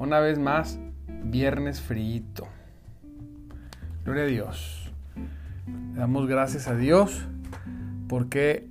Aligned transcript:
Una 0.00 0.18
vez 0.18 0.38
más, 0.38 0.80
viernes 1.24 1.82
frito. 1.82 2.48
Gloria 4.02 4.22
a 4.22 4.26
Dios. 4.26 4.90
Damos 5.94 6.26
gracias 6.26 6.68
a 6.68 6.74
Dios 6.74 7.28
porque, 8.08 8.66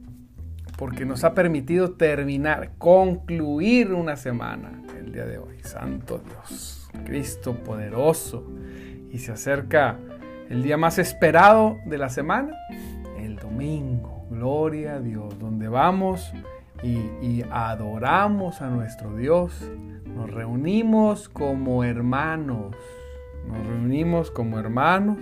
porque 0.76 1.06
nos 1.06 1.24
ha 1.24 1.36
permitido 1.36 1.92
terminar, 1.92 2.72
concluir 2.80 3.94
una 3.94 4.16
semana 4.16 4.72
el 4.98 5.12
día 5.12 5.28
de 5.28 5.38
hoy. 5.38 5.60
Santo 5.62 6.18
Dios, 6.18 6.90
Cristo 7.06 7.54
poderoso. 7.64 8.44
Y 9.12 9.20
se 9.20 9.32
acerca 9.32 10.00
el 10.50 10.64
día 10.64 10.78
más 10.78 10.98
esperado 10.98 11.78
de 11.86 12.00
la 12.00 12.10
semana, 12.10 12.58
el 13.20 13.36
domingo. 13.36 14.26
Gloria 14.32 14.96
a 14.96 15.00
Dios, 15.00 15.38
donde 15.38 15.68
vamos 15.68 16.34
y, 16.84 17.44
adoramos 17.52 18.62
a 18.62 18.70
nuestro 18.70 19.16
Dios. 19.16 19.70
Nos 20.16 20.32
reunimos 20.32 21.30
como 21.30 21.84
hermanos. 21.84 22.76
Nos 23.48 23.66
reunimos 23.66 24.32
como 24.32 24.60
hermanos. 24.60 25.18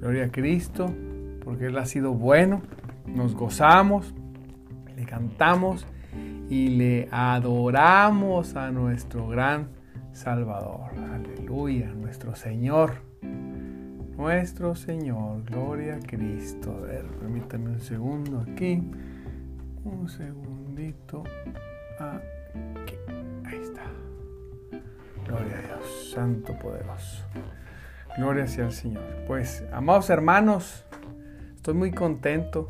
Gloria 0.00 0.24
a 0.24 0.30
Cristo, 0.30 0.92
porque 1.44 1.66
Él 1.66 1.78
ha 1.78 1.86
sido 1.86 2.12
bueno. 2.14 2.62
Nos 3.06 3.34
gozamos, 3.34 4.14
le 4.96 5.04
cantamos 5.04 5.86
y 6.48 6.70
le 6.70 7.08
adoramos 7.10 8.56
a 8.56 8.70
nuestro 8.70 9.28
gran 9.28 9.68
Salvador. 10.12 10.90
Aleluya, 11.12 11.92
nuestro 11.94 12.34
Señor. 12.34 12.92
Nuestro 14.16 14.74
Señor, 14.74 15.42
gloria 15.44 15.96
a 15.96 16.00
Cristo. 16.00 16.76
A 16.76 16.80
ver, 16.86 17.06
permítame 17.18 17.70
un 17.70 17.80
segundo 17.80 18.40
aquí. 18.40 18.82
Un 19.84 20.08
segundito. 20.08 21.24
Aquí. 21.98 22.31
Gloria 25.32 25.56
a 25.56 25.60
Dios, 25.62 26.10
Santo 26.12 26.58
Poderoso. 26.58 27.24
Gloria 28.18 28.46
sea 28.46 28.66
al 28.66 28.72
Señor. 28.72 29.02
Pues, 29.26 29.64
amados 29.72 30.10
hermanos, 30.10 30.84
estoy 31.56 31.72
muy 31.72 31.90
contento. 31.90 32.68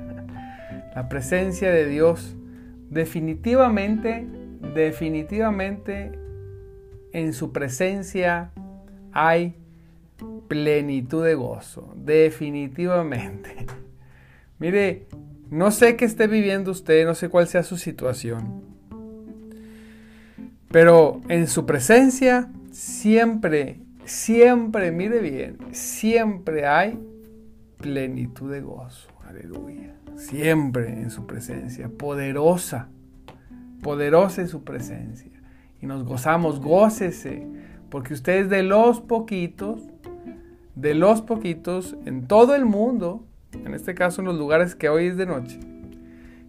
La 0.94 1.10
presencia 1.10 1.70
de 1.70 1.86
Dios 1.86 2.34
definitivamente, 2.88 4.26
definitivamente 4.74 6.18
en 7.12 7.34
su 7.34 7.52
presencia 7.52 8.50
hay 9.12 9.54
plenitud 10.48 11.22
de 11.22 11.34
gozo. 11.34 11.92
Definitivamente. 11.96 13.66
Mire, 14.58 15.06
no 15.50 15.70
sé 15.70 15.96
qué 15.96 16.06
esté 16.06 16.28
viviendo 16.28 16.70
usted, 16.70 17.04
no 17.04 17.14
sé 17.14 17.28
cuál 17.28 17.46
sea 17.46 17.62
su 17.62 17.76
situación. 17.76 18.77
Pero 20.70 21.20
en 21.28 21.46
su 21.46 21.66
presencia 21.66 22.50
siempre, 22.70 23.80
siempre, 24.04 24.92
mire 24.92 25.20
bien, 25.20 25.58
siempre 25.72 26.66
hay 26.66 26.98
plenitud 27.78 28.52
de 28.52 28.60
gozo. 28.60 29.08
Aleluya. 29.26 29.94
Siempre 30.16 30.88
en 30.88 31.10
su 31.10 31.26
presencia, 31.26 31.88
poderosa, 31.88 32.88
poderosa 33.82 34.40
en 34.40 34.48
su 34.48 34.64
presencia. 34.64 35.32
Y 35.80 35.86
nos 35.86 36.04
gozamos, 36.04 36.60
gócese, 36.60 37.46
porque 37.88 38.14
usted 38.14 38.40
es 38.40 38.50
de 38.50 38.62
los 38.62 39.00
poquitos, 39.00 39.82
de 40.74 40.94
los 40.94 41.22
poquitos 41.22 41.96
en 42.04 42.26
todo 42.26 42.54
el 42.54 42.64
mundo 42.64 43.24
en 43.52 43.74
este 43.74 43.94
caso 43.94 44.20
en 44.20 44.26
los 44.26 44.36
lugares 44.36 44.74
que 44.74 44.88
hoy 44.88 45.06
es 45.06 45.16
de 45.16 45.26
noche, 45.26 45.58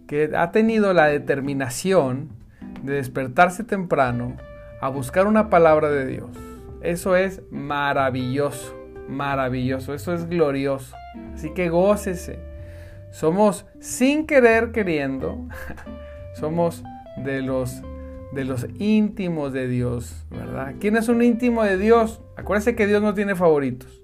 que 0.06 0.30
ha 0.36 0.50
tenido 0.50 0.92
la 0.92 1.06
determinación 1.06 2.30
de 2.82 2.94
despertarse 2.94 3.64
temprano 3.64 4.36
a 4.80 4.88
buscar 4.88 5.26
una 5.26 5.50
palabra 5.50 5.90
de 5.90 6.06
Dios. 6.06 6.30
Eso 6.80 7.16
es 7.16 7.42
maravilloso, 7.50 8.74
maravilloso, 9.08 9.94
eso 9.94 10.14
es 10.14 10.28
glorioso. 10.28 10.96
Así 11.34 11.50
que 11.50 11.68
gócese. 11.68 12.38
Somos 13.10 13.66
sin 13.80 14.26
querer 14.26 14.72
queriendo, 14.72 15.48
somos 16.34 16.82
de 17.24 17.42
los 17.42 17.82
de 18.32 18.44
los 18.44 18.66
íntimos 18.78 19.52
de 19.52 19.66
Dios, 19.66 20.24
¿verdad? 20.30 20.74
¿Quién 20.78 20.96
es 20.96 21.08
un 21.08 21.20
íntimo 21.20 21.64
de 21.64 21.76
Dios? 21.76 22.20
Acuérdese 22.36 22.76
que 22.76 22.86
Dios 22.86 23.02
no 23.02 23.12
tiene 23.12 23.34
favoritos. 23.34 24.00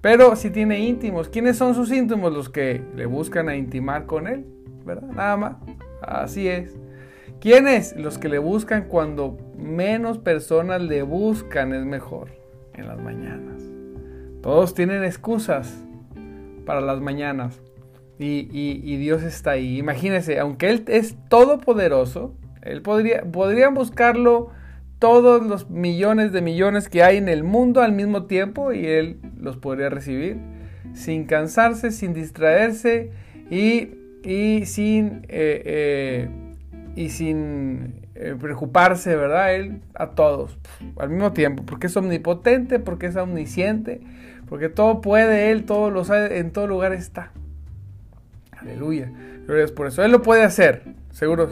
Pero 0.00 0.36
si 0.36 0.50
tiene 0.50 0.80
íntimos, 0.80 1.28
¿quiénes 1.28 1.56
son 1.56 1.74
sus 1.74 1.92
íntimos? 1.92 2.32
Los 2.32 2.48
que 2.48 2.82
le 2.96 3.06
buscan 3.06 3.48
a 3.48 3.56
intimar 3.56 4.06
con 4.06 4.26
él, 4.26 4.44
¿verdad? 4.84 5.08
Nada 5.08 5.36
más. 5.36 5.56
Así 6.02 6.48
es. 6.48 6.76
¿Quiénes? 7.40 7.94
Los 7.96 8.18
que 8.18 8.28
le 8.28 8.38
buscan 8.38 8.88
cuando 8.88 9.38
menos 9.56 10.18
personas 10.18 10.82
le 10.82 11.02
buscan 11.02 11.72
es 11.72 11.84
mejor, 11.84 12.30
en 12.74 12.88
las 12.88 12.98
mañanas. 12.98 13.62
Todos 14.42 14.74
tienen 14.74 15.04
excusas 15.04 15.84
para 16.64 16.80
las 16.80 17.00
mañanas 17.00 17.60
y, 18.18 18.48
y 18.52 18.96
Dios 18.96 19.22
está 19.22 19.52
ahí. 19.52 19.78
Imagínense, 19.78 20.38
aunque 20.38 20.70
Él 20.70 20.84
es 20.88 21.16
todopoderoso, 21.28 22.34
Él 22.62 22.82
podría, 22.82 23.22
podrían 23.24 23.74
buscarlo 23.74 24.50
todos 24.98 25.44
los 25.46 25.68
millones 25.68 26.32
de 26.32 26.40
millones 26.40 26.88
que 26.88 27.02
hay 27.02 27.18
en 27.18 27.28
el 27.28 27.44
mundo 27.44 27.82
al 27.82 27.92
mismo 27.92 28.24
tiempo 28.24 28.72
y 28.72 28.86
él 28.86 29.18
los 29.38 29.56
podría 29.58 29.90
recibir 29.90 30.38
sin 30.94 31.24
cansarse, 31.24 31.90
sin 31.90 32.14
distraerse 32.14 33.10
y, 33.50 33.90
sin, 34.64 35.26
eh, 35.28 35.62
eh, 35.64 36.28
y 36.96 37.10
sin 37.10 38.06
eh, 38.14 38.34
preocuparse, 38.40 39.14
¿verdad? 39.14 39.54
Él 39.54 39.82
a 39.94 40.10
todos 40.10 40.58
al 40.98 41.10
mismo 41.10 41.32
tiempo, 41.32 41.62
porque 41.64 41.86
es 41.86 41.96
omnipotente, 41.96 42.80
porque 42.80 43.06
es 43.06 43.16
omnisciente, 43.16 44.00
porque 44.48 44.70
todo 44.70 45.02
puede, 45.02 45.52
Él 45.52 45.64
todo 45.64 45.90
lo 45.90 46.04
sabe, 46.04 46.38
en 46.38 46.50
todo 46.50 46.66
lugar 46.66 46.92
está. 46.92 47.30
Aleluya. 48.50 49.12
Gloria 49.46 49.66
por 49.74 49.86
eso. 49.86 50.02
Él 50.02 50.10
lo 50.10 50.22
puede 50.22 50.42
hacer, 50.42 50.82
seguro. 51.10 51.50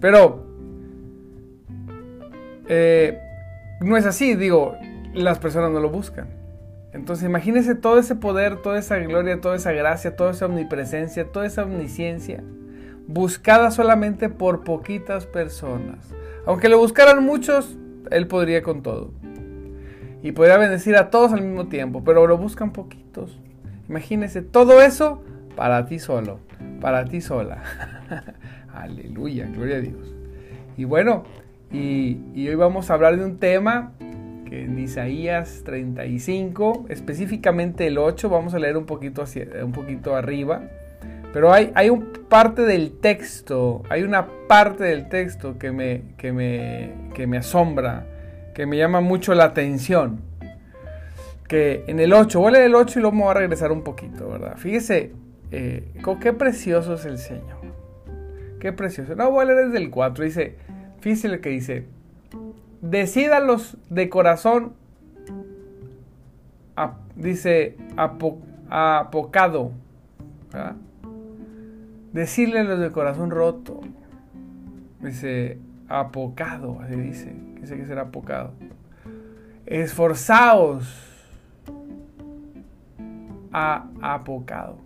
Pero 0.00 0.46
eh, 2.68 3.20
no 3.80 3.96
es 3.96 4.06
así, 4.06 4.34
digo, 4.34 4.76
las 5.12 5.38
personas 5.38 5.70
no 5.70 5.80
lo 5.80 5.90
buscan. 5.90 6.28
Entonces 6.92 7.26
imagínense 7.26 7.74
todo 7.74 7.98
ese 7.98 8.16
poder, 8.16 8.56
toda 8.62 8.78
esa 8.78 8.98
gloria, 8.98 9.40
toda 9.40 9.56
esa 9.56 9.72
gracia, 9.72 10.16
toda 10.16 10.32
esa 10.32 10.46
omnipresencia, 10.46 11.24
toda 11.26 11.46
esa 11.46 11.64
omnisciencia, 11.64 12.42
buscada 13.06 13.70
solamente 13.70 14.28
por 14.28 14.64
poquitas 14.64 15.26
personas. 15.26 16.14
Aunque 16.46 16.68
lo 16.68 16.78
buscaran 16.78 17.24
muchos, 17.24 17.76
Él 18.10 18.26
podría 18.26 18.62
con 18.62 18.82
todo. 18.82 19.12
Y 20.22 20.32
podría 20.32 20.56
bendecir 20.56 20.96
a 20.96 21.10
todos 21.10 21.32
al 21.32 21.42
mismo 21.42 21.68
tiempo, 21.68 22.02
pero 22.04 22.26
lo 22.26 22.38
buscan 22.38 22.72
poquitos. 22.72 23.38
Imagínense 23.88 24.42
todo 24.42 24.80
eso 24.80 25.22
para 25.56 25.86
ti 25.86 25.98
solo, 25.98 26.38
para 26.80 27.04
ti 27.04 27.20
sola. 27.20 27.62
Aleluya, 28.74 29.46
gloria 29.46 29.76
a 29.76 29.80
Dios. 29.80 30.14
Y 30.76 30.84
bueno, 30.84 31.24
y, 31.72 32.18
hoy 32.48 32.54
vamos 32.54 32.90
a 32.90 32.94
hablar 32.94 33.16
de 33.16 33.24
un 33.24 33.38
tema 33.38 33.92
que 34.48 34.64
en 34.64 34.78
Isaías 34.78 35.62
35, 35.64 36.86
específicamente 36.88 37.86
el 37.86 37.98
8, 37.98 38.28
vamos 38.28 38.54
a 38.54 38.58
leer 38.58 38.76
un 38.76 38.84
poquito, 38.84 39.22
hacia, 39.22 39.46
un 39.64 39.72
poquito 39.72 40.14
arriba. 40.14 40.62
Pero 41.32 41.52
hay, 41.52 41.72
hay 41.74 41.90
un 41.90 42.12
parte 42.28 42.62
del 42.62 42.98
texto, 42.98 43.82
hay 43.88 44.02
una 44.02 44.26
parte 44.48 44.84
del 44.84 45.08
texto 45.08 45.58
que 45.58 45.72
me, 45.72 46.02
que 46.16 46.32
me, 46.32 46.94
que 47.14 47.26
me 47.26 47.38
asombra, 47.38 48.06
que 48.54 48.66
me 48.66 48.76
llama 48.76 49.00
mucho 49.00 49.34
la 49.34 49.44
atención. 49.44 50.20
Que 51.48 51.84
en 51.86 52.00
el 52.00 52.12
8, 52.12 52.38
voy 52.38 52.48
a 52.48 52.52
leer 52.52 52.64
el 52.66 52.74
8 52.74 52.98
y 52.98 53.02
luego 53.02 53.16
me 53.16 53.22
voy 53.22 53.30
a 53.30 53.34
regresar 53.34 53.72
un 53.72 53.82
poquito, 53.82 54.28
¿verdad? 54.28 54.56
Fíjese, 54.56 55.12
eh, 55.50 55.92
qué 56.20 56.32
precioso 56.32 56.94
es 56.94 57.04
el 57.04 57.18
Señor. 57.18 57.60
Qué 58.60 58.72
precioso. 58.72 59.14
No, 59.16 59.30
voy 59.30 59.46
desde 59.46 59.76
el 59.76 59.90
4. 59.90 60.24
Dice, 60.24 60.56
Fíjese 61.02 61.28
lo 61.28 61.40
que 61.40 61.50
dice. 61.50 61.84
Decídalos 62.80 63.76
de 63.90 64.08
corazón, 64.08 64.74
dice, 67.16 67.76
apocado. 67.96 69.72
Decirle 72.12 72.64
los 72.64 72.78
de 72.78 72.92
corazón 72.92 73.30
roto. 73.30 73.80
Dice, 75.00 75.58
apocado, 75.88 76.80
así 76.80 76.96
dice. 76.96 77.34
Dice 77.60 77.76
que 77.76 77.86
será 77.86 78.02
apocado. 78.02 78.52
Esforzaos 79.66 81.12
a 83.52 83.86
apocado. 84.00 84.78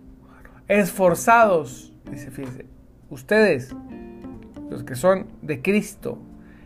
Esforzados, 0.67 1.93
dice, 2.11 2.29
fíjense, 2.29 2.65
ustedes, 3.09 3.73
los 4.69 4.83
que 4.83 4.95
son 4.95 5.27
de 5.41 5.61
Cristo, 5.61 6.19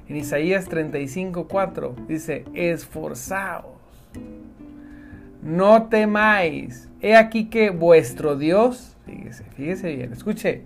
en 0.07 0.17
Isaías 0.17 0.67
35, 0.67 1.47
4, 1.47 1.95
dice, 2.07 2.45
esforzaos, 2.53 3.65
no 5.43 5.83
temáis, 5.83 6.89
he 6.99 7.15
aquí 7.15 7.45
que 7.45 7.69
vuestro 7.69 8.35
Dios, 8.35 8.90
fíjese, 9.05 9.43
fíjese 9.55 9.95
bien, 9.95 10.13
escuche, 10.13 10.63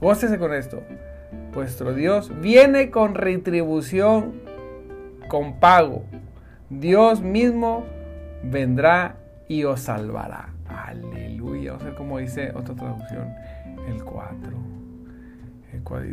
gócese 0.00 0.38
con 0.38 0.52
esto, 0.54 0.82
vuestro 1.52 1.94
Dios 1.94 2.32
viene 2.40 2.90
con 2.90 3.14
retribución, 3.14 4.34
con 5.28 5.58
pago, 5.60 6.04
Dios 6.70 7.20
mismo 7.22 7.84
vendrá 8.42 9.16
y 9.48 9.64
os 9.64 9.80
salvará. 9.80 10.50
Aleluya. 10.68 11.72
Vamos 11.72 11.82
a 11.82 11.86
ver 11.86 11.94
cómo 11.94 12.18
dice 12.18 12.52
otra 12.54 12.74
traducción, 12.74 13.34
el 13.88 14.02
4. 14.02 14.76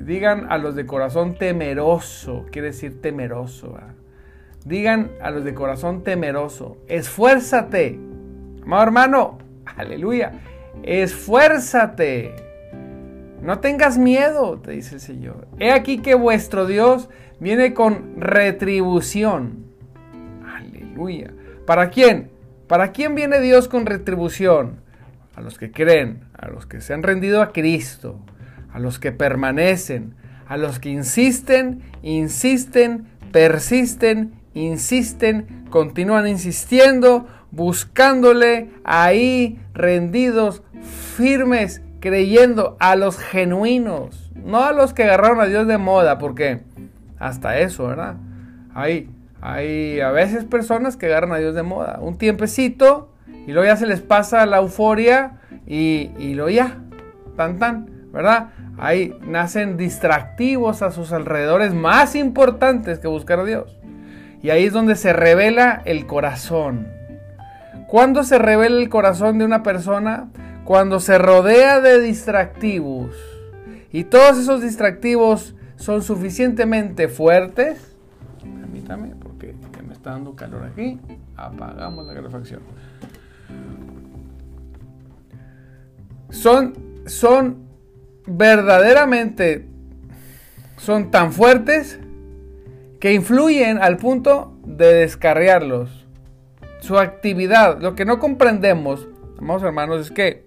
Digan 0.03 0.51
a 0.51 0.57
los 0.57 0.75
de 0.75 0.85
corazón 0.85 1.35
temeroso, 1.35 2.45
quiere 2.51 2.67
decir 2.67 3.01
temeroso. 3.01 3.77
Digan 4.65 5.11
a 5.21 5.31
los 5.31 5.43
de 5.43 5.53
corazón 5.53 6.03
temeroso, 6.03 6.77
esfuérzate. 6.87 7.99
Amado 8.63 8.83
hermano, 8.83 9.37
aleluya. 9.65 10.33
Esfuérzate. 10.81 12.35
No 13.41 13.59
tengas 13.59 13.97
miedo, 13.97 14.59
te 14.59 14.71
dice 14.71 14.95
el 14.95 15.01
Señor. 15.01 15.47
He 15.59 15.71
aquí 15.71 15.99
que 15.99 16.15
vuestro 16.15 16.65
Dios 16.65 17.09
viene 17.39 17.73
con 17.73 18.13
retribución. 18.19 19.65
Aleluya. 20.45 21.33
¿Para 21.65 21.89
quién? 21.89 22.31
¿Para 22.67 22.91
quién 22.91 23.15
viene 23.15 23.41
Dios 23.41 23.67
con 23.67 23.85
retribución? 23.85 24.81
A 25.35 25.41
los 25.41 25.57
que 25.57 25.71
creen, 25.71 26.23
a 26.37 26.47
los 26.47 26.65
que 26.65 26.81
se 26.81 26.93
han 26.93 27.03
rendido 27.03 27.41
a 27.41 27.51
Cristo, 27.51 28.19
a 28.71 28.79
los 28.79 28.97
que 28.97 29.11
permanecen, 29.11 30.15
a 30.47 30.57
los 30.57 30.79
que 30.79 30.89
insisten, 30.89 31.81
insisten, 32.01 33.07
persisten, 33.31 34.33
insisten, 34.53 35.65
continúan 35.69 36.27
insistiendo, 36.27 37.27
buscándole 37.53 38.71
ahí, 38.83 39.59
rendidos, 39.73 40.63
firmes, 41.15 41.81
creyendo 41.99 42.75
a 42.79 42.95
los 42.95 43.17
genuinos, 43.17 44.31
no 44.35 44.63
a 44.63 44.73
los 44.73 44.93
que 44.93 45.03
agarraron 45.03 45.39
a 45.39 45.45
Dios 45.45 45.67
de 45.67 45.77
moda, 45.77 46.17
porque 46.17 46.61
hasta 47.19 47.59
eso, 47.59 47.87
¿verdad? 47.87 48.15
Ahí 48.73 49.09
hay 49.39 50.01
a 50.01 50.09
veces 50.11 50.45
personas 50.45 50.97
que 50.97 51.05
agarran 51.05 51.31
a 51.31 51.37
Dios 51.37 51.53
de 51.53 51.63
moda. 51.63 51.99
Un 52.01 52.17
tiempecito 52.17 53.11
y 53.45 53.51
luego 53.51 53.67
ya 53.67 53.77
se 53.77 53.85
les 53.85 54.01
pasa 54.01 54.45
la 54.47 54.57
euforia 54.57 55.39
y, 55.67 56.09
y 56.17 56.33
luego 56.33 56.49
ya, 56.49 56.79
tan 57.37 57.59
tan, 57.59 57.87
¿verdad? 58.11 58.49
Ahí 58.79 59.15
nacen 59.27 59.77
distractivos 59.77 60.81
a 60.81 60.91
sus 60.91 61.13
alrededores 61.13 61.73
más 61.73 62.15
importantes 62.15 62.97
que 62.97 63.07
buscar 63.07 63.41
a 63.41 63.45
Dios. 63.45 63.77
Y 64.41 64.49
ahí 64.49 64.65
es 64.65 64.73
donde 64.73 64.95
se 64.95 65.13
revela 65.13 65.83
el 65.85 66.07
corazón. 66.07 66.92
¿Cuándo 67.93 68.23
se 68.23 68.39
revela 68.39 68.81
el 68.81 68.89
corazón 68.89 69.37
de 69.37 69.45
una 69.45 69.61
persona? 69.61 70.31
Cuando 70.65 70.99
se 70.99 71.19
rodea 71.19 71.79
de 71.79 71.99
distractivos. 71.99 73.15
Y 73.91 74.05
todos 74.05 74.39
esos 74.39 74.63
distractivos 74.63 75.53
son 75.75 76.01
suficientemente 76.01 77.07
fuertes. 77.07 77.95
Permítame, 78.41 79.13
está 79.91 80.09
dando 80.09 80.35
calor 80.35 80.63
aquí, 80.63 80.99
apagamos 81.37 82.07
la 82.07 82.15
calefacción. 82.15 82.61
Son, 86.31 86.73
son 87.05 87.67
verdaderamente, 88.25 89.67
son 90.77 91.11
tan 91.11 91.31
fuertes 91.31 91.99
que 92.99 93.13
influyen 93.13 93.77
al 93.77 93.97
punto 93.97 94.57
de 94.65 94.95
descarriarlos. 94.95 96.02
Su 96.83 96.99
actividad, 96.99 97.79
lo 97.79 97.95
que 97.95 98.03
no 98.03 98.19
comprendemos, 98.19 99.07
amados 99.39 99.63
hermanos, 99.63 100.01
es 100.01 100.11
que 100.11 100.43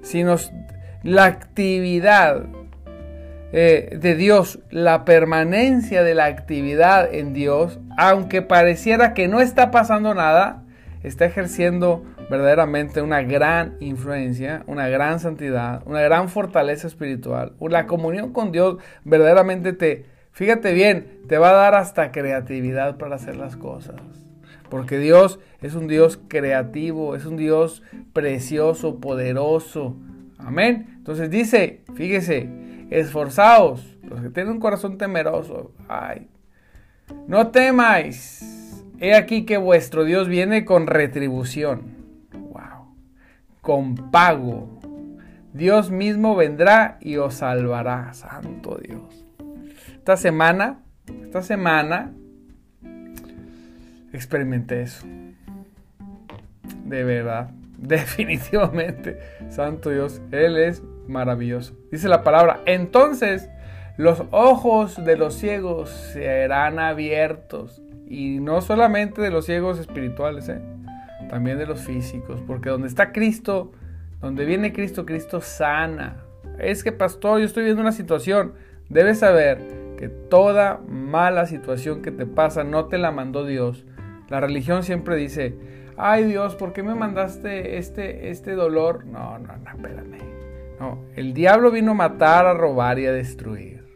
si 0.00 0.24
nos 0.24 0.50
la 1.02 1.26
actividad 1.26 2.46
eh, 3.52 3.98
de 4.00 4.14
Dios, 4.14 4.60
la 4.70 5.04
permanencia 5.04 6.02
de 6.02 6.14
la 6.14 6.24
actividad 6.24 7.12
en 7.12 7.34
Dios, 7.34 7.78
aunque 7.98 8.40
pareciera 8.40 9.12
que 9.12 9.28
no 9.28 9.42
está 9.42 9.70
pasando 9.70 10.14
nada, 10.14 10.62
está 11.02 11.26
ejerciendo 11.26 12.02
verdaderamente 12.30 13.02
una 13.02 13.20
gran 13.20 13.76
influencia, 13.80 14.62
una 14.66 14.88
gran 14.88 15.20
santidad, 15.20 15.82
una 15.84 16.00
gran 16.00 16.30
fortaleza 16.30 16.86
espiritual. 16.86 17.52
La 17.60 17.86
comunión 17.86 18.32
con 18.32 18.52
Dios 18.52 18.78
verdaderamente 19.04 19.74
te, 19.74 20.06
fíjate 20.32 20.72
bien, 20.72 21.20
te 21.28 21.36
va 21.36 21.50
a 21.50 21.56
dar 21.56 21.74
hasta 21.74 22.10
creatividad 22.10 22.96
para 22.96 23.16
hacer 23.16 23.36
las 23.36 23.58
cosas. 23.58 24.25
Porque 24.68 24.98
Dios 24.98 25.38
es 25.60 25.74
un 25.74 25.88
Dios 25.88 26.18
creativo, 26.28 27.14
es 27.14 27.26
un 27.26 27.36
Dios 27.36 27.82
precioso, 28.12 29.00
poderoso. 29.00 29.96
Amén. 30.38 30.94
Entonces 30.96 31.30
dice, 31.30 31.82
fíjese, 31.94 32.48
esforzaos, 32.90 33.96
los 34.02 34.20
que 34.20 34.30
tienen 34.30 34.54
un 34.54 34.60
corazón 34.60 34.98
temeroso, 34.98 35.72
ay, 35.88 36.28
no 37.26 37.48
temáis, 37.48 38.84
he 39.00 39.14
aquí 39.14 39.44
que 39.44 39.56
vuestro 39.56 40.04
Dios 40.04 40.28
viene 40.28 40.64
con 40.64 40.86
retribución, 40.86 41.82
wow, 42.32 42.94
con 43.60 44.10
pago. 44.10 44.80
Dios 45.52 45.90
mismo 45.90 46.36
vendrá 46.36 46.98
y 47.00 47.16
os 47.16 47.34
salvará, 47.34 48.12
santo 48.12 48.78
Dios. 48.82 49.26
Esta 49.94 50.16
semana, 50.16 50.80
esta 51.22 51.42
semana, 51.42 52.12
experimenté 54.16 54.82
eso. 54.82 55.06
De 56.84 57.04
verdad, 57.04 57.50
definitivamente, 57.78 59.18
santo 59.50 59.90
Dios, 59.90 60.20
Él 60.32 60.56
es 60.56 60.82
maravilloso. 61.06 61.74
Dice 61.90 62.08
la 62.08 62.22
palabra, 62.22 62.60
entonces 62.66 63.48
los 63.96 64.24
ojos 64.30 65.02
de 65.04 65.16
los 65.16 65.34
ciegos 65.34 65.90
serán 65.90 66.78
abiertos. 66.78 67.82
Y 68.08 68.40
no 68.40 68.60
solamente 68.60 69.20
de 69.20 69.30
los 69.30 69.46
ciegos 69.46 69.78
espirituales, 69.78 70.48
¿eh? 70.48 70.60
también 71.30 71.58
de 71.58 71.66
los 71.66 71.80
físicos. 71.80 72.40
Porque 72.46 72.68
donde 72.68 72.88
está 72.88 73.10
Cristo, 73.12 73.72
donde 74.20 74.44
viene 74.44 74.72
Cristo, 74.72 75.06
Cristo 75.06 75.40
sana. 75.40 76.18
Es 76.58 76.84
que, 76.84 76.92
pastor, 76.92 77.40
yo 77.40 77.46
estoy 77.46 77.64
viendo 77.64 77.80
una 77.80 77.92
situación. 77.92 78.52
Debes 78.90 79.20
saber 79.20 79.58
que 79.96 80.08
toda 80.08 80.78
mala 80.88 81.46
situación 81.46 82.02
que 82.02 82.10
te 82.10 82.26
pasa 82.26 82.64
no 82.64 82.86
te 82.86 82.98
la 82.98 83.10
mandó 83.10 83.46
Dios. 83.46 83.85
La 84.28 84.40
religión 84.40 84.82
siempre 84.82 85.16
dice, 85.16 85.56
ay 85.96 86.24
Dios, 86.24 86.56
¿por 86.56 86.72
qué 86.72 86.82
me 86.82 86.94
mandaste 86.94 87.78
este, 87.78 88.30
este 88.30 88.52
dolor? 88.52 89.06
No, 89.06 89.38
no, 89.38 89.56
no, 89.56 89.70
espérame. 89.70 90.18
No, 90.80 91.04
el 91.14 91.32
diablo 91.32 91.70
vino 91.70 91.92
a 91.92 91.94
matar, 91.94 92.46
a 92.46 92.54
robar 92.54 92.98
y 92.98 93.06
a 93.06 93.12
destruir. 93.12 93.86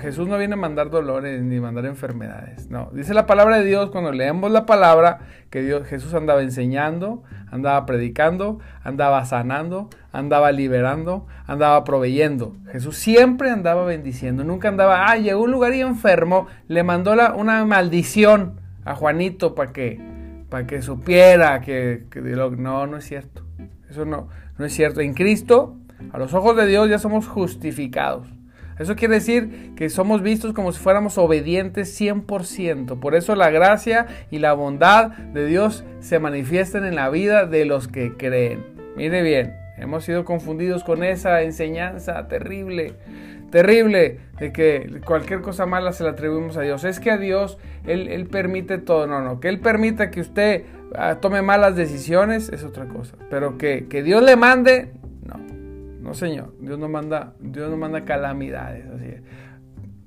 Jesús 0.00 0.26
no 0.26 0.38
viene 0.38 0.54
a 0.54 0.56
mandar 0.56 0.88
dolores 0.88 1.42
ni 1.42 1.60
mandar 1.60 1.84
enfermedades. 1.84 2.70
No, 2.70 2.88
dice 2.92 3.12
la 3.12 3.26
palabra 3.26 3.58
de 3.58 3.64
Dios 3.64 3.90
cuando 3.90 4.12
leemos 4.12 4.50
la 4.50 4.64
palabra 4.64 5.18
que 5.50 5.62
Dios, 5.62 5.86
Jesús 5.86 6.14
andaba 6.14 6.40
enseñando, 6.40 7.22
andaba 7.50 7.84
predicando, 7.84 8.60
andaba 8.82 9.26
sanando, 9.26 9.90
andaba 10.10 10.52
liberando, 10.52 11.26
andaba 11.46 11.84
proveyendo. 11.84 12.56
Jesús 12.72 12.96
siempre 12.96 13.50
andaba 13.50 13.84
bendiciendo, 13.84 14.42
nunca 14.42 14.68
andaba, 14.68 15.10
ah, 15.10 15.16
llegó 15.16 15.42
un 15.42 15.50
lugar 15.50 15.74
y 15.74 15.82
enfermo, 15.82 16.46
le 16.66 16.82
mandó 16.82 17.14
la, 17.14 17.34
una 17.34 17.62
maldición 17.66 18.60
a 18.88 18.94
Juanito 18.94 19.54
para 19.54 19.72
que, 19.72 20.00
para 20.48 20.66
que 20.66 20.80
supiera 20.80 21.60
que, 21.60 22.04
que 22.10 22.20
no, 22.20 22.86
no 22.86 22.96
es 22.96 23.04
cierto. 23.04 23.44
Eso 23.90 24.06
no, 24.06 24.28
no 24.56 24.64
es 24.64 24.72
cierto. 24.72 25.00
En 25.00 25.12
Cristo, 25.12 25.76
a 26.10 26.18
los 26.18 26.32
ojos 26.32 26.56
de 26.56 26.66
Dios 26.66 26.88
ya 26.88 26.98
somos 26.98 27.28
justificados. 27.28 28.26
Eso 28.78 28.96
quiere 28.96 29.14
decir 29.14 29.74
que 29.76 29.90
somos 29.90 30.22
vistos 30.22 30.54
como 30.54 30.72
si 30.72 30.80
fuéramos 30.80 31.18
obedientes 31.18 32.00
100%. 32.00 32.98
Por 32.98 33.14
eso 33.14 33.34
la 33.34 33.50
gracia 33.50 34.06
y 34.30 34.38
la 34.38 34.54
bondad 34.54 35.08
de 35.10 35.46
Dios 35.46 35.84
se 36.00 36.18
manifiestan 36.18 36.86
en 36.86 36.94
la 36.94 37.10
vida 37.10 37.44
de 37.44 37.66
los 37.66 37.88
que 37.88 38.16
creen. 38.16 38.64
Mire 38.96 39.22
bien, 39.22 39.54
hemos 39.76 40.04
sido 40.04 40.24
confundidos 40.24 40.82
con 40.82 41.04
esa 41.04 41.42
enseñanza 41.42 42.26
terrible, 42.28 42.94
terrible, 43.50 44.20
de 44.38 44.52
que 44.52 45.00
cualquier 45.04 45.40
cosa 45.40 45.66
mala 45.66 45.92
se 45.92 46.04
la 46.04 46.10
atribuimos 46.10 46.56
a 46.56 46.62
Dios. 46.62 46.84
Es 46.84 47.00
que 47.00 47.10
a 47.10 47.16
Dios 47.16 47.58
Él, 47.86 48.08
Él 48.08 48.26
permite 48.26 48.78
todo. 48.78 49.06
No, 49.06 49.20
no, 49.20 49.40
que 49.40 49.48
Él 49.48 49.60
permita 49.60 50.10
que 50.10 50.20
usted 50.20 50.64
Ah, 50.94 51.16
tome 51.20 51.42
malas 51.42 51.76
decisiones 51.76 52.48
es 52.48 52.64
otra 52.64 52.86
cosa. 52.86 53.16
Pero 53.30 53.58
que, 53.58 53.84
Dios 54.02 54.22
le 54.22 54.36
mande, 54.36 54.92
no. 55.24 55.38
No, 56.00 56.14
Señor. 56.14 56.54
Dios 56.60 56.78
no 56.78 56.88
manda, 56.88 57.34
Dios 57.40 57.70
no 57.70 57.76
manda 57.76 58.04
calamidades. 58.04 58.86
Así 58.86 59.14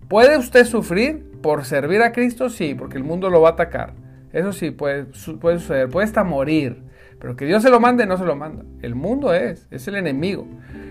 ¿Puede 0.07 0.37
usted 0.37 0.65
sufrir 0.65 1.31
por 1.41 1.65
servir 1.65 2.01
a 2.01 2.11
Cristo? 2.11 2.49
Sí, 2.49 2.75
porque 2.75 2.97
el 2.97 3.03
mundo 3.03 3.29
lo 3.29 3.41
va 3.41 3.49
a 3.49 3.51
atacar. 3.53 3.93
Eso 4.33 4.53
sí, 4.53 4.71
puede, 4.71 5.05
puede 5.39 5.59
suceder. 5.59 5.89
Puede 5.89 6.05
hasta 6.05 6.23
morir. 6.23 6.83
Pero 7.19 7.35
que 7.35 7.45
Dios 7.45 7.61
se 7.61 7.69
lo 7.69 7.79
mande, 7.79 8.05
no 8.07 8.17
se 8.17 8.25
lo 8.25 8.35
manda. 8.35 8.63
El 8.81 8.95
mundo 8.95 9.33
es, 9.33 9.67
es 9.69 9.87
el 9.87 9.95
enemigo. 9.95 10.47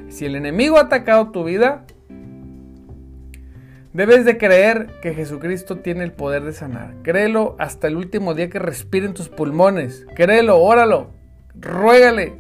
Si 0.09 0.27
el 0.27 0.37
enemigo 0.37 0.79
ha 0.79 0.83
atacado 0.83 1.31
tu 1.31 1.45
vida, 1.45 1.85
debes 3.93 4.25
de 4.25 4.39
creer 4.39 4.89
que 5.03 5.15
Jesucristo 5.15 5.77
tiene 5.77 6.05
el 6.05 6.13
poder 6.13 6.45
de 6.45 6.53
sanar. 6.53 6.95
Créelo 7.03 7.57
hasta 7.59 7.89
el 7.89 7.97
último 7.97 8.35
día 8.35 8.51
que 8.51 8.59
respire 8.59 9.07
en 9.07 9.15
tus 9.15 9.29
pulmones. 9.29 10.07
Créelo, 10.15 10.59
óralo, 10.59 11.11
ruégale, 11.55 12.35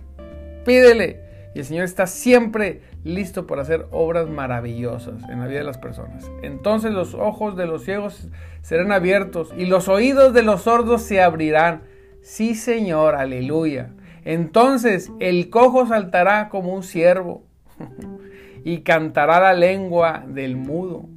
pídele. 0.64 1.20
Y 1.54 1.60
el 1.60 1.64
Señor 1.64 1.84
está 1.84 2.06
siempre 2.06 2.82
listo 3.02 3.46
para 3.46 3.62
hacer 3.62 3.86
obras 3.90 4.28
maravillosas 4.28 5.28
en 5.28 5.40
la 5.40 5.46
vida 5.46 5.58
de 5.60 5.64
las 5.64 5.78
personas. 5.78 6.30
Entonces 6.42 6.92
los 6.92 7.14
ojos 7.14 7.56
de 7.56 7.66
los 7.66 7.84
ciegos 7.84 8.28
serán 8.62 8.92
abiertos 8.92 9.52
y 9.56 9.66
los 9.66 9.88
oídos 9.88 10.32
de 10.32 10.42
los 10.42 10.62
sordos 10.62 11.02
se 11.02 11.20
abrirán. 11.20 11.82
Sí, 12.22 12.54
Señor, 12.54 13.16
aleluya. 13.16 13.90
Entonces 14.24 15.10
el 15.18 15.50
cojo 15.50 15.86
saltará 15.86 16.50
como 16.50 16.74
un 16.74 16.82
ciervo 16.82 17.42
y 18.64 18.82
cantará 18.82 19.40
la 19.40 19.54
lengua 19.54 20.24
del 20.28 20.56
mudo. 20.56 21.08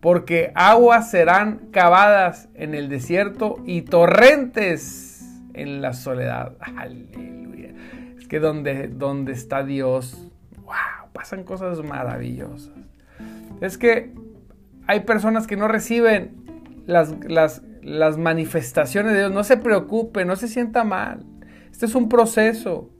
Porque 0.00 0.52
aguas 0.54 1.10
serán 1.10 1.68
cavadas 1.70 2.48
en 2.54 2.74
el 2.74 2.88
desierto 2.88 3.56
y 3.64 3.82
torrentes 3.82 5.16
en 5.54 5.80
la 5.80 5.94
soledad. 5.94 6.56
Aleluya. 6.76 7.70
Es 8.18 8.28
que 8.28 8.38
donde, 8.38 8.88
donde 8.88 9.32
está 9.32 9.64
Dios, 9.64 10.30
wow, 10.58 11.10
pasan 11.12 11.44
cosas 11.44 11.82
maravillosas. 11.82 12.72
Es 13.60 13.78
que 13.78 14.12
hay 14.86 15.00
personas 15.00 15.46
que 15.46 15.56
no 15.56 15.66
reciben 15.66 16.46
las, 16.86 17.14
las, 17.26 17.62
las 17.82 18.18
manifestaciones 18.18 19.12
de 19.12 19.18
Dios. 19.20 19.32
No 19.32 19.44
se 19.44 19.56
preocupe, 19.56 20.24
no 20.24 20.36
se 20.36 20.48
sienta 20.48 20.84
mal. 20.84 21.24
Este 21.70 21.86
es 21.86 21.94
un 21.94 22.08
proceso. 22.08 22.90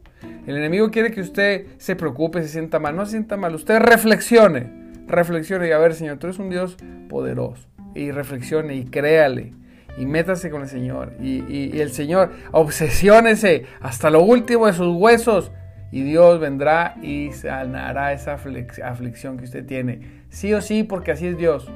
El 0.47 0.57
enemigo 0.57 0.91
quiere 0.91 1.11
que 1.11 1.21
usted 1.21 1.67
se 1.79 1.97
preocupe, 1.97 2.43
se 2.43 2.49
sienta 2.49 2.79
mal. 2.79 2.97
No 2.97 3.05
se 3.05 3.13
sienta 3.13 3.37
mal. 3.37 3.55
Usted 3.55 3.79
reflexione. 3.79 4.86
Reflexione 5.07 5.69
y 5.69 5.73
a 5.73 5.79
ver, 5.79 5.95
Señor, 5.95 6.19
tú 6.19 6.27
eres 6.27 6.39
un 6.39 6.51
Dios 6.51 6.77
poderoso. 7.09 7.69
Y 7.95 8.11
reflexione 8.11 8.75
y 8.75 8.85
créale. 8.85 9.53
Y 9.99 10.05
métase 10.05 10.51
con 10.51 10.63
el 10.63 10.69
Señor. 10.69 11.13
Y, 11.21 11.81
el 11.81 11.91
Señor, 11.93 12.33
obsesiónese 12.53 13.65
hasta 13.81 14.11
lo 14.11 14.23
último 14.23 14.67
de 14.67 14.73
sus 14.73 14.95
huesos. 14.95 15.53
Y 15.93 16.03
Dios 16.03 16.41
vendrá 16.41 16.97
y 17.01 17.33
sanará 17.33 18.13
esa 18.13 18.35
aflicción 18.35 19.39
que 19.39 19.45
usted 19.45 19.65
tiene. 19.65 20.25
Sí 20.29 20.53
o 20.53 20.61
sí, 20.61 20.83
porque 20.83 21.13
así 21.13 21.29
es 21.29 21.39
Dios. 21.39 21.71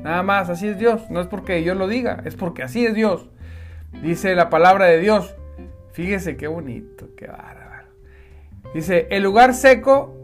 Nada 0.00 0.22
más, 0.22 0.48
así 0.48 0.68
es 0.68 0.78
Dios. 0.78 1.10
No 1.10 1.20
es 1.20 1.26
porque 1.26 1.62
yo 1.64 1.74
lo 1.74 1.88
diga, 1.88 2.22
es 2.24 2.36
porque 2.36 2.62
así 2.62 2.86
es 2.86 2.94
Dios. 2.94 3.28
Dice 4.02 4.34
la 4.34 4.48
palabra 4.48 4.86
de 4.86 4.98
Dios. 5.00 5.34
Fíjese 5.92 6.36
qué 6.36 6.46
bonito, 6.46 7.08
qué 7.16 7.26
bárbaro. 7.26 7.88
Dice, 8.74 9.06
el 9.10 9.22
lugar 9.22 9.54
seco 9.54 10.15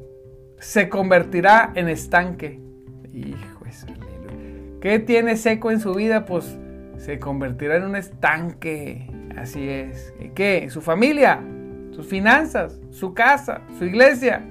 se 0.62 0.88
convertirá 0.88 1.72
en 1.74 1.88
estanque. 1.88 2.60
Hijo, 3.12 3.66
eso, 3.66 3.86
¿Qué 4.80 5.00
tiene 5.00 5.36
seco 5.36 5.72
en 5.72 5.80
su 5.80 5.92
vida? 5.92 6.24
Pues 6.24 6.56
se 6.98 7.18
convertirá 7.18 7.76
en 7.76 7.84
un 7.84 7.96
estanque. 7.96 9.10
Así 9.36 9.68
es. 9.68 10.14
¿Qué? 10.36 10.70
Su 10.70 10.80
familia, 10.80 11.40
sus 11.90 12.06
finanzas, 12.06 12.80
su 12.90 13.12
casa, 13.12 13.62
su 13.76 13.84
iglesia. 13.84 14.44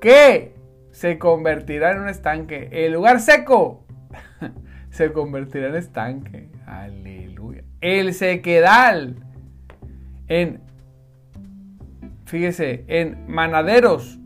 ¿Qué? 0.00 0.54
Se 0.90 1.18
convertirá 1.18 1.92
en 1.92 2.00
un 2.00 2.08
estanque. 2.08 2.68
El 2.72 2.94
lugar 2.94 3.20
seco 3.20 3.84
se 4.90 5.12
convertirá 5.12 5.68
en 5.68 5.76
estanque. 5.76 6.48
Aleluya. 6.66 7.62
El 7.82 8.14
sequedal 8.14 9.16
en 10.28 10.62
Fíjese, 12.24 12.84
en 12.86 13.26
manaderos 13.26 14.19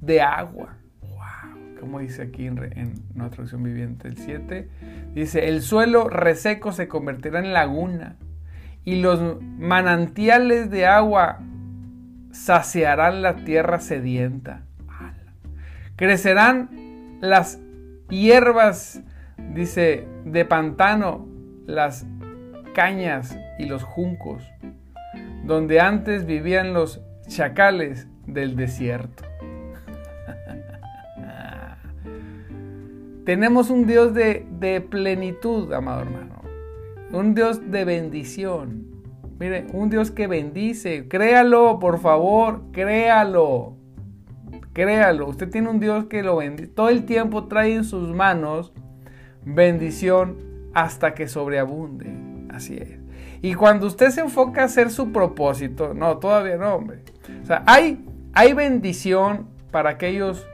de 0.00 0.20
agua. 0.20 0.76
Wow, 1.02 1.78
como 1.78 2.00
dice 2.00 2.22
aquí 2.22 2.46
en, 2.46 2.58
en 2.58 2.94
una 3.14 3.30
traducción 3.30 3.62
viviente 3.62 4.08
el 4.08 4.16
7, 4.16 4.68
dice, 5.14 5.48
el 5.48 5.62
suelo 5.62 6.08
reseco 6.08 6.72
se 6.72 6.88
convertirá 6.88 7.38
en 7.38 7.52
laguna 7.52 8.16
y 8.84 9.00
los 9.00 9.40
manantiales 9.42 10.70
de 10.70 10.86
agua 10.86 11.40
saciarán 12.32 13.22
la 13.22 13.36
tierra 13.36 13.80
sedienta. 13.80 14.62
Crecerán 15.96 17.18
las 17.20 17.60
hierbas, 18.08 19.02
dice, 19.52 20.08
de 20.24 20.44
pantano, 20.46 21.28
las 21.66 22.06
cañas 22.74 23.36
y 23.58 23.66
los 23.66 23.82
juncos, 23.82 24.42
donde 25.44 25.80
antes 25.80 26.24
vivían 26.24 26.72
los 26.72 27.02
chacales 27.28 28.08
del 28.26 28.56
desierto. 28.56 29.29
Tenemos 33.30 33.70
un 33.70 33.86
Dios 33.86 34.12
de, 34.12 34.84
plenitud, 34.90 35.72
amado 35.72 36.00
hermano. 36.00 36.42
Un 37.12 37.36
Dios 37.36 37.70
de 37.70 37.84
bendición. 37.84 38.86
Mire, 39.38 39.68
un 39.72 39.88
Dios 39.88 40.10
que 40.10 40.26
bendice. 40.26 41.06
Créalo, 41.06 41.78
por 41.78 42.00
favor, 42.00 42.64
créalo. 42.72 43.76
Créalo. 44.72 45.28
Usted 45.28 45.48
tiene 45.48 45.68
un 45.68 45.78
Dios 45.78 46.06
que 46.06 46.24
lo 46.24 46.38
bendice. 46.38 46.70
Todo 46.70 46.88
el 46.88 47.04
tiempo 47.04 47.46
trae 47.46 47.72
en 47.72 47.84
sus 47.84 48.12
manos 48.12 48.72
bendición 49.44 50.38
hasta 50.74 51.14
que 51.14 51.28
sobreabunde. 51.28 52.12
Así 52.52 52.78
es. 52.78 52.98
Y 53.42 53.54
cuando 53.54 53.86
usted 53.86 54.10
se 54.10 54.22
enfoca 54.22 54.62
a 54.62 54.64
hacer 54.64 54.90
su 54.90 55.12
propósito, 55.12 55.94
no, 55.94 56.18
todavía 56.18 56.56
no, 56.56 56.74
hombre. 56.74 57.04
O 57.44 57.46
sea, 57.46 57.62
hay, 57.64 58.04
hay 58.32 58.54
bendición 58.54 59.46
para 59.70 59.90
aquellos, 59.90 60.44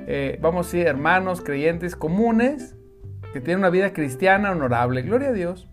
eh, 0.00 0.38
vamos 0.40 0.66
a 0.66 0.70
decir, 0.70 0.86
hermanos, 0.86 1.40
creyentes 1.40 1.96
comunes, 1.96 2.76
que 3.32 3.40
tienen 3.40 3.60
una 3.60 3.70
vida 3.70 3.92
cristiana 3.92 4.52
honorable. 4.52 5.02
Gloria 5.02 5.28
a 5.28 5.32
Dios. 5.32 5.68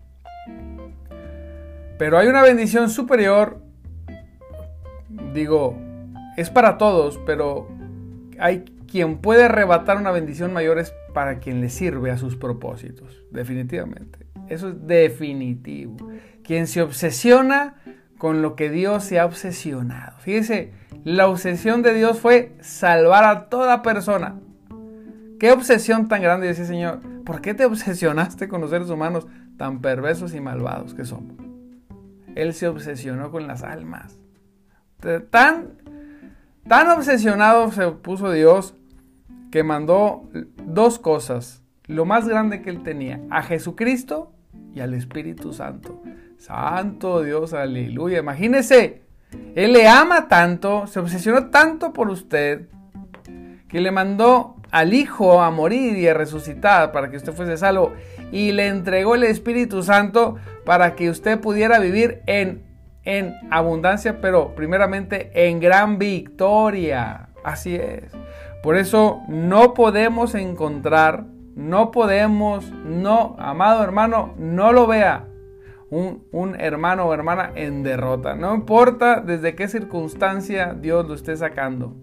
Pero 1.98 2.18
hay 2.18 2.26
una 2.28 2.42
bendición 2.42 2.90
superior, 2.90 3.60
digo, 5.32 5.78
es 6.36 6.50
para 6.50 6.76
todos, 6.76 7.18
pero 7.24 7.68
hay 8.38 8.64
quien 8.90 9.18
puede 9.18 9.44
arrebatar 9.44 9.96
una 9.96 10.10
bendición 10.10 10.52
mayor 10.52 10.78
es 10.78 10.92
para 11.12 11.38
quien 11.38 11.60
le 11.60 11.68
sirve 11.68 12.10
a 12.10 12.16
sus 12.16 12.36
propósitos, 12.36 13.22
definitivamente. 13.30 14.18
Eso 14.48 14.68
es 14.68 14.86
definitivo. 14.86 15.96
Quien 16.42 16.66
se 16.66 16.82
obsesiona 16.82 17.76
con 18.18 18.42
lo 18.42 18.56
que 18.56 18.70
Dios 18.70 19.04
se 19.04 19.18
ha 19.18 19.26
obsesionado. 19.26 20.18
Fíjese, 20.18 20.72
la 21.04 21.28
obsesión 21.28 21.82
de 21.82 21.94
Dios 21.94 22.18
fue 22.18 22.56
salvar 22.60 23.24
a 23.24 23.48
toda 23.48 23.82
persona. 23.82 24.36
Qué 25.38 25.52
obsesión 25.52 26.08
tan 26.08 26.22
grande, 26.22 26.48
dice 26.48 26.64
Señor. 26.64 27.00
¿Por 27.24 27.40
qué 27.40 27.54
te 27.54 27.64
obsesionaste 27.66 28.48
con 28.48 28.60
los 28.60 28.70
seres 28.70 28.90
humanos 28.90 29.26
tan 29.56 29.80
perversos 29.80 30.34
y 30.34 30.40
malvados 30.40 30.94
que 30.94 31.04
somos? 31.04 31.36
Él 32.34 32.54
se 32.54 32.68
obsesionó 32.68 33.30
con 33.30 33.46
las 33.46 33.62
almas. 33.62 34.18
Tan, 35.30 35.72
tan 36.66 36.88
obsesionado 36.88 37.70
se 37.70 37.90
puso 37.90 38.32
Dios 38.32 38.74
que 39.50 39.62
mandó 39.62 40.28
dos 40.64 40.98
cosas. 40.98 41.62
Lo 41.86 42.06
más 42.06 42.26
grande 42.26 42.62
que 42.62 42.70
él 42.70 42.82
tenía, 42.82 43.20
a 43.30 43.42
Jesucristo 43.42 44.32
y 44.74 44.80
al 44.80 44.94
Espíritu 44.94 45.52
Santo. 45.52 46.02
Santo 46.38 47.22
Dios, 47.22 47.52
aleluya. 47.52 48.18
Imagínese, 48.18 49.02
Él 49.54 49.72
le 49.72 49.88
ama 49.88 50.28
tanto, 50.28 50.86
se 50.86 51.00
obsesionó 51.00 51.50
tanto 51.50 51.92
por 51.92 52.10
usted, 52.10 52.68
que 53.68 53.80
le 53.80 53.90
mandó 53.90 54.56
al 54.70 54.94
Hijo 54.94 55.42
a 55.42 55.50
morir 55.50 55.96
y 55.96 56.08
a 56.08 56.14
resucitar 56.14 56.92
para 56.92 57.10
que 57.10 57.16
usted 57.16 57.32
fuese 57.32 57.56
salvo. 57.56 57.92
Y 58.32 58.52
le 58.52 58.68
entregó 58.68 59.14
el 59.14 59.24
Espíritu 59.24 59.82
Santo 59.82 60.36
para 60.64 60.94
que 60.94 61.10
usted 61.10 61.40
pudiera 61.40 61.78
vivir 61.78 62.22
en, 62.26 62.64
en 63.04 63.34
abundancia, 63.50 64.20
pero 64.20 64.54
primeramente 64.54 65.30
en 65.48 65.60
gran 65.60 65.98
victoria. 65.98 67.28
Así 67.44 67.76
es. 67.76 68.12
Por 68.62 68.76
eso 68.76 69.22
no 69.28 69.74
podemos 69.74 70.34
encontrar 70.34 71.24
no 71.54 71.92
podemos, 71.92 72.70
no, 72.70 73.36
amado 73.38 73.84
hermano, 73.84 74.34
no 74.36 74.72
lo 74.72 74.86
vea. 74.86 75.26
Un, 75.94 76.56
hermano 76.58 77.04
o 77.04 77.14
hermana 77.14 77.52
en 77.54 77.84
derrota. 77.84 78.34
No 78.34 78.54
importa 78.54 79.20
desde 79.20 79.54
qué 79.54 79.68
circunstancia 79.68 80.74
Dios 80.74 81.06
lo 81.06 81.14
esté 81.14 81.36
sacando. 81.36 81.94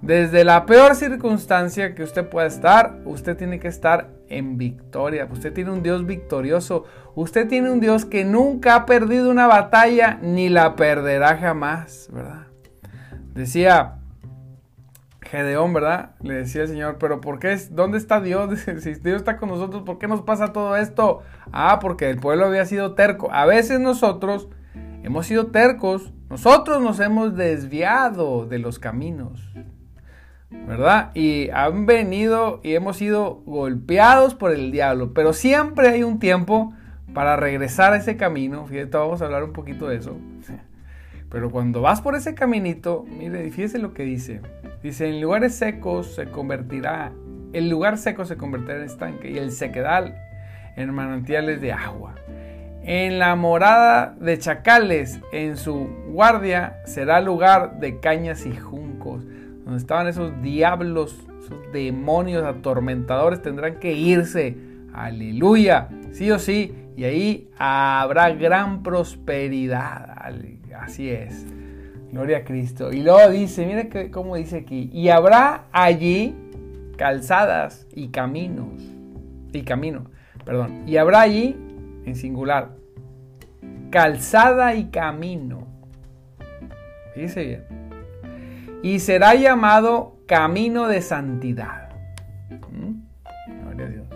Desde 0.00 0.44
la 0.44 0.66
peor 0.66 0.94
circunstancia 0.94 1.94
que 1.96 2.04
usted 2.04 2.28
pueda 2.28 2.46
estar, 2.46 3.00
usted 3.04 3.36
tiene 3.36 3.58
que 3.58 3.66
estar 3.66 4.10
en 4.28 4.56
victoria. 4.56 5.26
Usted 5.30 5.52
tiene 5.52 5.72
un 5.72 5.82
Dios 5.82 6.06
victorioso. 6.06 6.84
Usted 7.16 7.48
tiene 7.48 7.70
un 7.72 7.80
Dios 7.80 8.04
que 8.04 8.24
nunca 8.24 8.76
ha 8.76 8.86
perdido 8.86 9.30
una 9.30 9.48
batalla 9.48 10.20
ni 10.22 10.48
la 10.48 10.76
perderá 10.76 11.36
jamás, 11.36 12.08
¿verdad? 12.12 12.46
Decía 13.34 13.95
Gedeón, 15.36 15.74
¿verdad? 15.74 16.12
Le 16.22 16.34
decía 16.34 16.62
el 16.62 16.68
Señor, 16.68 16.96
pero 16.98 17.20
¿por 17.20 17.38
qué? 17.38 17.54
¿Dónde 17.70 17.98
está 17.98 18.20
Dios? 18.20 18.58
Si 18.80 18.94
Dios 18.94 19.16
está 19.16 19.36
con 19.36 19.50
nosotros, 19.50 19.82
¿por 19.82 19.98
qué 19.98 20.08
nos 20.08 20.22
pasa 20.22 20.52
todo 20.52 20.76
esto? 20.76 21.22
Ah, 21.52 21.78
porque 21.80 22.08
el 22.08 22.18
pueblo 22.18 22.46
había 22.46 22.64
sido 22.64 22.94
terco. 22.94 23.30
A 23.30 23.44
veces 23.44 23.78
nosotros 23.78 24.48
hemos 25.02 25.26
sido 25.26 25.48
tercos, 25.48 26.12
nosotros 26.30 26.82
nos 26.82 27.00
hemos 27.00 27.36
desviado 27.36 28.46
de 28.46 28.58
los 28.58 28.78
caminos, 28.78 29.52
¿verdad? 30.50 31.10
Y 31.14 31.50
han 31.50 31.84
venido 31.84 32.60
y 32.62 32.74
hemos 32.74 32.96
sido 32.96 33.42
golpeados 33.44 34.34
por 34.34 34.52
el 34.52 34.72
diablo, 34.72 35.12
pero 35.12 35.34
siempre 35.34 35.88
hay 35.88 36.02
un 36.02 36.18
tiempo 36.18 36.72
para 37.12 37.36
regresar 37.36 37.92
a 37.92 37.96
ese 37.96 38.16
camino. 38.16 38.66
Fíjate, 38.66 38.96
vamos 38.96 39.20
a 39.20 39.26
hablar 39.26 39.44
un 39.44 39.52
poquito 39.52 39.86
de 39.86 39.96
eso. 39.96 40.16
Pero 41.30 41.50
cuando 41.50 41.80
vas 41.80 42.00
por 42.00 42.14
ese 42.14 42.34
caminito, 42.34 43.04
mire, 43.08 43.50
fíjese 43.50 43.78
lo 43.78 43.92
que 43.92 44.04
dice. 44.04 44.40
Dice, 44.82 45.08
en 45.08 45.20
lugares 45.20 45.54
secos 45.54 46.14
se 46.14 46.26
convertirá, 46.30 47.12
el 47.52 47.68
lugar 47.68 47.98
seco 47.98 48.24
se 48.24 48.36
convertirá 48.36 48.76
en 48.76 48.84
estanque 48.84 49.30
y 49.30 49.38
el 49.38 49.50
sequedal 49.50 50.16
en 50.76 50.92
manantiales 50.94 51.60
de 51.60 51.72
agua. 51.72 52.14
En 52.82 53.18
la 53.18 53.34
morada 53.34 54.14
de 54.20 54.38
chacales, 54.38 55.20
en 55.32 55.56
su 55.56 55.88
guardia, 56.08 56.76
será 56.84 57.20
lugar 57.20 57.80
de 57.80 57.98
cañas 57.98 58.46
y 58.46 58.54
juncos. 58.54 59.24
Donde 59.64 59.78
estaban 59.78 60.06
esos 60.06 60.40
diablos, 60.40 61.18
esos 61.42 61.72
demonios 61.72 62.44
atormentadores, 62.44 63.42
tendrán 63.42 63.80
que 63.80 63.92
irse. 63.94 64.56
Aleluya. 64.92 65.88
Sí 66.12 66.30
o 66.30 66.38
sí. 66.38 66.72
Y 66.96 67.04
ahí 67.04 67.50
habrá 67.58 68.30
gran 68.30 68.84
prosperidad. 68.84 70.32
Así 70.80 71.10
es. 71.10 71.46
Gloria 72.12 72.38
a 72.38 72.44
Cristo. 72.44 72.92
Y 72.92 73.02
luego 73.02 73.30
dice, 73.30 73.66
mira 73.66 73.88
que, 73.88 74.10
cómo 74.10 74.36
dice 74.36 74.58
aquí. 74.58 74.90
Y 74.92 75.08
habrá 75.08 75.64
allí 75.72 76.34
calzadas 76.96 77.86
y 77.94 78.08
caminos. 78.08 78.82
Y 79.52 79.62
camino, 79.62 80.04
perdón. 80.44 80.84
Y 80.86 80.96
habrá 80.96 81.20
allí 81.20 81.56
en 82.04 82.14
singular. 82.14 82.70
Calzada 83.90 84.74
y 84.74 84.86
camino. 84.86 85.66
Fíjese 87.14 87.44
bien. 87.44 87.64
Y 88.82 89.00
será 89.00 89.34
llamado 89.34 90.16
camino 90.26 90.86
de 90.86 91.00
santidad. 91.00 91.90
¿Mm? 92.70 93.62
Gloria 93.62 93.86
a 93.86 93.88
Dios. 93.88 94.06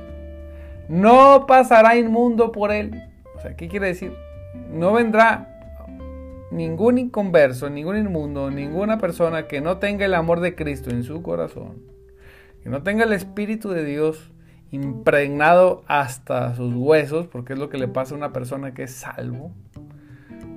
No 0.88 1.46
pasará 1.46 1.96
inmundo 1.96 2.52
por 2.52 2.72
él. 2.72 3.02
O 3.36 3.40
sea, 3.40 3.56
¿qué 3.56 3.68
quiere 3.68 3.88
decir? 3.88 4.12
No 4.70 4.92
vendrá 4.92 5.50
ningún 6.50 6.99
inconverso, 6.99 7.71
ningún 7.71 7.97
inmundo, 7.97 8.50
ninguna 8.50 8.99
persona 8.99 9.47
que 9.47 9.61
no 9.61 9.78
tenga 9.78 10.04
el 10.04 10.14
amor 10.14 10.40
de 10.40 10.54
Cristo 10.54 10.90
en 10.90 11.04
su 11.04 11.23
corazón, 11.23 11.83
que 12.62 12.71
no 12.71 12.83
tenga 12.83 13.04
el 13.04 13.12
Espíritu 13.12 13.71
de 13.71 13.85
Dios 13.85 14.30
impregnado 14.71 15.83
hasta 15.87 16.54
sus 16.54 16.75
huesos, 16.75 17.26
porque 17.26 17.54
es 17.54 17.59
lo 17.59 17.69
que 17.69 17.78
le 17.78 17.88
pasa 17.88 18.14
a 18.14 18.19
una 18.19 18.33
persona 18.33 18.75
que 18.75 18.85
es 18.85 18.92
salvo, 18.92 19.52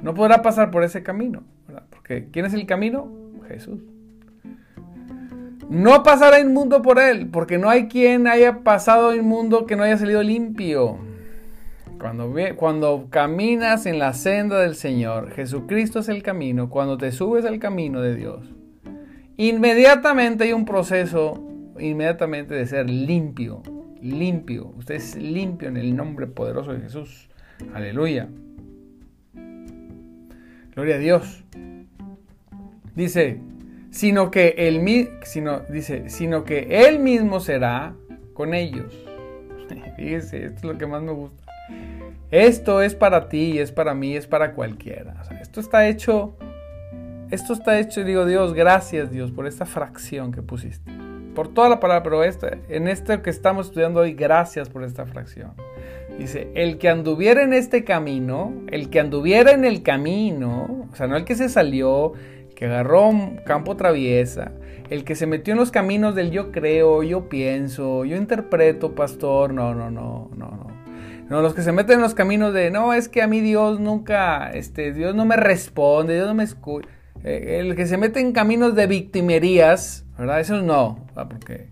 no 0.04 0.14
podrá 0.14 0.42
pasar 0.42 0.70
por 0.70 0.84
ese 0.84 1.04
camino. 1.04 1.44
Porque 1.90 2.28
¿quién 2.32 2.46
es 2.46 2.54
el 2.54 2.66
camino? 2.66 3.10
Jesús. 3.48 3.80
No 5.70 6.04
pasará 6.04 6.40
inmundo 6.40 6.82
por 6.82 7.00
él, 7.00 7.30
porque 7.30 7.58
no 7.58 7.70
hay 7.70 7.88
quien 7.88 8.28
haya 8.28 8.60
pasado 8.64 9.16
inmundo 9.16 9.66
que 9.66 9.76
no 9.76 9.84
haya 9.84 9.98
salido 9.98 10.22
limpio. 10.22 11.00
Cuando, 12.58 13.08
caminas 13.10 13.86
en 13.86 13.98
la 13.98 14.12
senda 14.12 14.60
del 14.60 14.76
Señor, 14.76 15.32
Jesucristo 15.32 16.00
es 16.00 16.10
el 16.10 16.22
camino, 16.22 16.70
cuando 16.70 16.98
te 16.98 17.14
subes 17.14 17.46
al 17.46 17.60
camino 17.60 18.02
de 18.02 18.14
Dios, 18.14 18.46
inmediatamente 19.38 20.44
hay 20.44 20.52
un 20.52 20.66
proceso, 20.66 21.42
inmediatamente 21.80 22.56
de 22.56 22.66
ser 22.66 22.90
limpio, 22.90 23.64
limpio. 24.02 24.74
Usted 24.78 24.96
es 24.96 25.16
limpio 25.16 25.70
en 25.70 25.78
el 25.78 25.96
nombre 25.96 26.28
poderoso 26.28 26.74
de 26.74 26.82
Jesús. 26.82 27.30
Aleluya. 27.74 28.28
Gloria 30.76 30.96
a 30.96 31.00
Dios. 31.00 31.46
Dice, 32.96 33.40
sino 33.92 34.30
que 34.30 34.56
él 34.58 34.82
mismo 37.00 37.40
será 37.40 37.96
con 38.34 38.54
ellos. 38.54 38.94
Fíjese, 39.96 40.48
esto 40.48 40.58
es 40.58 40.64
lo 40.66 40.78
que 40.78 40.86
más 40.86 41.02
me 41.02 41.14
gusta. 41.14 41.43
Esto 42.34 42.82
es 42.82 42.96
para 42.96 43.30
ti, 43.30 43.60
es 43.60 43.72
para 43.72 43.94
mí, 43.94 44.16
es 44.16 44.26
para 44.26 44.54
cualquiera. 44.54 45.22
esto 45.40 45.60
está 45.60 45.88
hecho, 45.88 46.36
esto 47.30 47.54
está 47.54 47.80
hecho, 47.80 48.04
digo 48.04 48.26
Dios, 48.26 48.56
gracias 48.56 49.12
Dios 49.12 49.30
por 49.30 49.46
esta 49.46 49.68
fracción 49.68 50.32
que 50.32 50.42
pusiste. 50.42 50.92
Por 51.36 51.54
toda 51.54 51.70
la 51.70 51.80
palabra, 51.80 52.02
pero 52.02 52.24
esta, 52.24 52.58
en 52.70 52.88
esto 52.88 53.22
que 53.22 53.30
estamos 53.30 53.68
estudiando 53.68 54.00
hoy, 54.00 54.14
gracias 54.14 54.68
por 54.68 54.84
esta 54.84 55.06
fracción. 55.06 55.52
Dice, 56.18 56.50
el 56.56 56.80
que 56.80 56.90
anduviera 56.90 57.44
en 57.44 57.54
este 57.54 57.84
camino, 57.84 58.52
el 58.72 58.90
que 58.90 59.00
anduviera 59.00 59.52
en 59.52 59.64
el 59.64 59.84
camino, 59.84 60.88
o 60.92 60.96
sea, 60.96 61.06
no 61.06 61.16
el 61.16 61.26
que 61.26 61.36
se 61.36 61.50
salió, 61.50 62.14
que 62.56 62.66
agarró 62.66 63.10
un 63.10 63.42
campo 63.46 63.78
traviesa, 63.78 64.54
el 64.90 65.04
que 65.04 65.14
se 65.14 65.28
metió 65.28 65.52
en 65.52 65.60
los 65.60 65.70
caminos 65.70 66.16
del 66.16 66.32
yo 66.32 66.52
creo, 66.52 67.04
yo 67.04 67.30
pienso, 67.30 68.06
yo 68.06 68.18
interpreto, 68.18 68.96
pastor, 68.96 69.54
no, 69.54 69.76
no, 69.76 69.92
no, 69.92 70.32
no, 70.36 70.50
no. 70.50 70.73
No, 71.30 71.42
los 71.42 71.54
que 71.54 71.62
se 71.62 71.72
meten 71.72 71.96
en 71.96 72.02
los 72.02 72.14
caminos 72.14 72.54
de, 72.54 72.70
no, 72.70 72.94
es 72.94 73.10
que 73.10 73.22
a 73.22 73.28
mí 73.28 73.40
Dios 73.40 73.80
nunca, 73.80 74.52
este, 74.52 74.94
Dios 74.94 75.16
no 75.16 75.26
me 75.26 75.36
responde, 75.36 76.16
Dios 76.16 76.28
no 76.28 76.34
me 76.34 76.44
escucha. 76.44 76.88
Eh, 77.24 77.60
el 77.60 77.76
que 77.76 77.86
se 77.86 77.98
mete 77.98 78.20
en 78.20 78.34
caminos 78.34 78.76
de 78.76 78.88
victimerías, 78.88 80.06
¿verdad? 80.18 80.42
Eso 80.42 80.62
no, 80.62 81.08
porque 81.16 81.70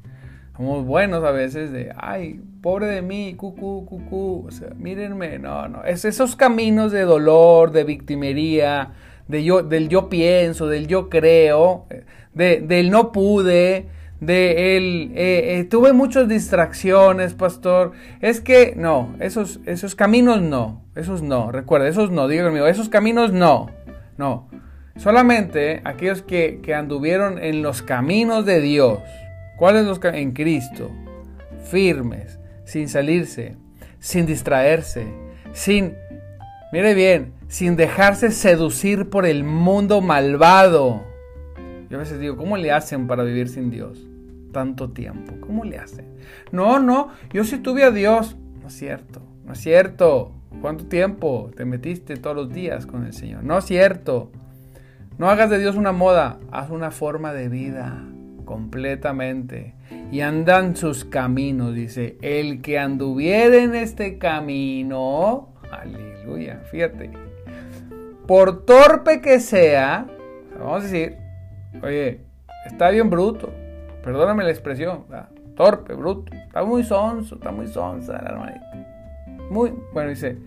somos 0.55 0.85
buenos 0.85 1.23
a 1.23 1.31
veces 1.31 1.71
de, 1.71 1.91
ay, 1.97 2.41
pobre 2.61 2.87
de 2.87 3.01
mí, 3.01 3.33
cucú, 3.35 3.85
cucú, 3.85 4.45
o 4.47 4.51
sea, 4.51 4.69
mírenme, 4.75 5.39
no, 5.39 5.67
no. 5.67 5.83
Es 5.83 6.05
esos 6.05 6.35
caminos 6.35 6.91
de 6.91 7.01
dolor, 7.01 7.71
de 7.71 7.83
victimería, 7.83 8.93
de 9.27 9.43
yo, 9.43 9.63
del 9.63 9.89
yo 9.89 10.09
pienso, 10.09 10.67
del 10.67 10.87
yo 10.87 11.09
creo, 11.09 11.87
de, 12.33 12.61
del 12.61 12.89
no 12.89 13.11
pude, 13.11 13.87
de 14.21 14.77
él, 14.77 15.11
eh, 15.15 15.57
eh, 15.57 15.63
tuve 15.63 15.93
muchas 15.93 16.29
distracciones, 16.29 17.33
pastor. 17.33 17.91
Es 18.21 18.39
que 18.39 18.73
no, 18.77 19.15
esos, 19.19 19.59
esos 19.65 19.95
caminos 19.95 20.41
no, 20.41 20.85
esos 20.95 21.23
no, 21.23 21.51
recuerda, 21.51 21.87
esos 21.87 22.11
no, 22.11 22.27
diga 22.27 22.45
conmigo, 22.45 22.67
esos 22.67 22.87
caminos 22.87 23.33
no, 23.33 23.71
no. 24.17 24.47
Solamente 24.95 25.81
aquellos 25.85 26.21
que, 26.21 26.59
que 26.61 26.75
anduvieron 26.75 27.39
en 27.39 27.63
los 27.63 27.81
caminos 27.81 28.45
de 28.45 28.61
Dios. 28.61 28.99
¿Cuáles 29.57 29.85
los 29.85 29.99
En 30.03 30.31
Cristo, 30.33 30.91
firmes, 31.69 32.39
sin 32.63 32.89
salirse, 32.89 33.57
sin 33.99 34.27
distraerse, 34.27 35.07
sin, 35.51 35.95
mire 36.71 36.93
bien, 36.93 37.33
sin 37.47 37.75
dejarse 37.75 38.29
seducir 38.29 39.09
por 39.09 39.25
el 39.25 39.43
mundo 39.43 40.01
malvado. 40.01 41.03
Yo 41.89 41.97
a 41.97 41.99
veces 41.99 42.19
digo, 42.19 42.37
¿cómo 42.37 42.55
le 42.57 42.71
hacen 42.71 43.07
para 43.07 43.23
vivir 43.23 43.49
sin 43.49 43.71
Dios? 43.71 44.10
Tanto 44.51 44.91
tiempo? 44.91 45.33
¿Cómo 45.41 45.63
le 45.63 45.77
hace? 45.77 46.05
No, 46.51 46.79
no, 46.79 47.09
yo 47.33 47.43
sí 47.43 47.57
tuve 47.57 47.83
a 47.83 47.91
Dios. 47.91 48.37
No 48.61 48.67
es 48.67 48.73
cierto, 48.73 49.21
no 49.45 49.53
es 49.53 49.59
cierto. 49.59 50.33
¿Cuánto 50.61 50.85
tiempo 50.85 51.49
te 51.55 51.65
metiste 51.65 52.17
todos 52.17 52.35
los 52.35 52.53
días 52.53 52.85
con 52.85 53.05
el 53.05 53.13
Señor? 53.13 53.43
No 53.43 53.57
es 53.57 53.65
cierto. 53.65 54.31
No 55.17 55.29
hagas 55.29 55.49
de 55.49 55.59
Dios 55.59 55.75
una 55.75 55.91
moda, 55.91 56.39
haz 56.51 56.69
una 56.69 56.91
forma 56.91 57.33
de 57.33 57.49
vida 57.49 58.03
completamente. 58.45 59.75
Y 60.11 60.21
andan 60.21 60.75
sus 60.75 61.05
caminos, 61.05 61.73
dice, 61.73 62.17
el 62.21 62.61
que 62.61 62.77
anduviera 62.79 63.57
en 63.57 63.75
este 63.75 64.17
camino, 64.17 65.49
aleluya, 65.71 66.61
fíjate, 66.69 67.11
por 68.27 68.65
torpe 68.65 69.21
que 69.21 69.39
sea, 69.39 70.05
vamos 70.59 70.81
a 70.81 70.83
decir, 70.83 71.17
oye, 71.81 72.21
está 72.65 72.89
bien 72.89 73.09
bruto, 73.09 73.53
perdóname 74.03 74.43
la 74.43 74.51
expresión, 74.51 75.05
torpe, 75.55 75.93
bruto, 75.93 76.33
está 76.33 76.63
muy 76.63 76.83
sonso, 76.83 77.35
está 77.35 77.51
muy 77.51 77.67
sonsa 77.67 78.13
la 78.21 78.29
hermanita. 78.29 78.87
Muy, 79.49 79.73
bueno, 79.93 80.09
dice, 80.09 80.37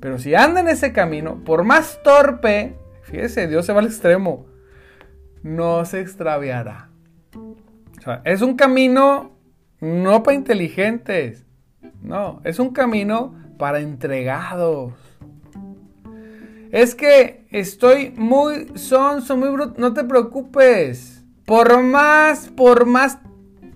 pero 0.00 0.18
si 0.18 0.34
anda 0.34 0.60
en 0.60 0.68
ese 0.68 0.92
camino, 0.92 1.42
por 1.44 1.64
más 1.64 2.00
torpe, 2.02 2.76
fíjese, 3.02 3.48
Dios 3.48 3.66
se 3.66 3.72
va 3.72 3.80
al 3.80 3.86
extremo, 3.86 4.46
no 5.42 5.84
se 5.84 6.00
extraviará. 6.00 6.90
O 7.34 8.00
sea, 8.00 8.22
es 8.24 8.42
un 8.42 8.56
camino 8.56 9.32
no 9.80 10.22
para 10.22 10.36
inteligentes, 10.36 11.44
no, 12.02 12.40
es 12.44 12.58
un 12.58 12.70
camino 12.70 13.34
para 13.58 13.80
entregados. 13.80 14.94
Es 16.70 16.94
que 16.94 17.46
estoy 17.50 18.14
muy 18.16 18.68
sonso, 18.76 19.36
muy 19.36 19.50
bruto, 19.50 19.74
no 19.78 19.92
te 19.92 20.04
preocupes. 20.04 21.11
Por 21.44 21.82
más, 21.82 22.48
por 22.48 22.86
más 22.86 23.18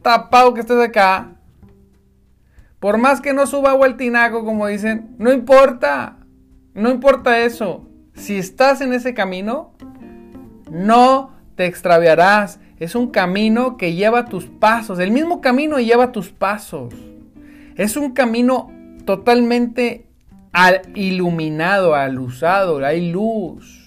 tapado 0.03 0.55
que 0.55 0.61
estés 0.61 0.81
acá, 0.81 1.37
por 2.81 2.99
más 2.99 3.21
que 3.21 3.33
no 3.33 3.47
suba 3.47 3.71
agua 3.71 3.87
el 3.87 3.97
tinaco, 3.97 4.45
como 4.45 4.67
dicen, 4.67 5.17
no 5.19 5.33
importa, 5.33 6.19
no 6.75 6.91
importa 6.91 7.41
eso. 7.41 7.89
Si 8.15 8.37
estás 8.37 8.81
en 8.81 8.93
ese 8.93 9.15
camino, 9.15 9.73
no 10.71 11.33
te 11.55 11.67
extraviarás. 11.67 12.61
Es 12.79 12.95
un 12.95 13.09
camino 13.11 13.77
que 13.77 13.95
lleva 13.95 14.27
tus 14.27 14.47
pasos. 14.47 14.99
El 14.99 15.11
mismo 15.11 15.41
camino 15.41 15.79
lleva 15.79 16.13
tus 16.13 16.31
pasos. 16.31 16.95
Es 17.77 17.97
un 17.97 18.13
camino 18.13 18.71
totalmente 19.05 20.07
iluminado, 20.95 21.95
alusado. 21.95 22.85
Hay 22.85 23.11
luz. 23.11 23.86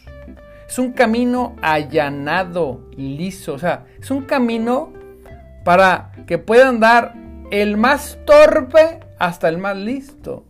Es 0.69 0.77
un 0.77 0.91
camino 0.91 1.55
allanado, 1.63 2.82
liso. 2.95 3.55
O 3.55 3.58
sea, 3.58 3.86
es 3.99 4.12
un 4.12 4.25
camino 4.25 4.93
para 5.65 6.12
que 6.27 6.38
pueda 6.38 6.69
andar 6.69 7.15
el 7.49 7.75
más 7.75 8.19
torpe 8.23 8.99
hasta 9.17 9.49
el 9.49 9.58
más 9.58 9.75
listo. 9.75 10.45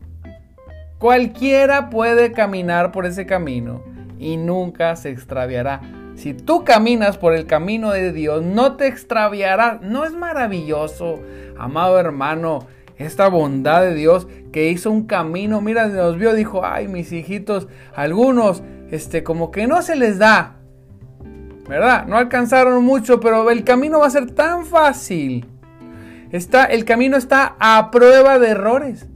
Cualquiera 0.98 1.90
puede 1.90 2.34
caminar 2.34 2.92
por 2.92 3.06
ese 3.06 3.26
camino 3.26 3.82
y 4.20 4.36
nunca 4.36 4.94
se 4.98 5.10
extraviará. 5.10 5.80
Si 6.16 6.34
tú 6.34 6.66
caminas 6.66 7.18
por 7.18 7.34
el 7.34 7.46
camino 7.46 7.92
de 7.92 8.12
Dios, 8.12 8.44
no 8.44 8.76
te 8.76 8.88
extraviarás. 8.88 9.80
¿No 9.82 10.04
es 10.04 10.12
maravilloso, 10.12 11.22
amado 11.58 11.98
hermano, 11.98 12.68
esta 12.98 13.30
bondad 13.30 13.84
de 13.84 13.94
Dios 13.94 14.28
que 14.52 14.70
hizo 14.70 14.92
un 14.92 15.06
camino? 15.06 15.62
Mira, 15.62 15.88
nos 15.88 16.18
vio, 16.18 16.34
dijo, 16.34 16.66
ay, 16.66 16.90
mis 16.90 17.14
hijitos, 17.14 17.70
algunos, 17.96 18.62
este, 18.92 19.24
como 19.24 19.52
que 19.52 19.68
no 19.68 19.82
se 19.82 19.96
les 19.96 20.20
da. 20.20 20.58
¿Verdad? 21.68 22.08
No 22.08 22.18
alcanzaron 22.18 22.84
mucho, 22.84 23.20
pero 23.20 23.50
el 23.52 23.64
camino 23.64 24.00
va 24.00 24.08
a 24.08 24.12
ser 24.12 24.32
tan 24.32 24.66
fácil. 24.66 25.46
Está, 26.32 26.66
el 26.66 26.84
camino 26.86 27.16
está 27.16 27.56
a 27.60 27.92
prueba 27.92 28.40
de 28.40 28.50
errores. 28.50 29.08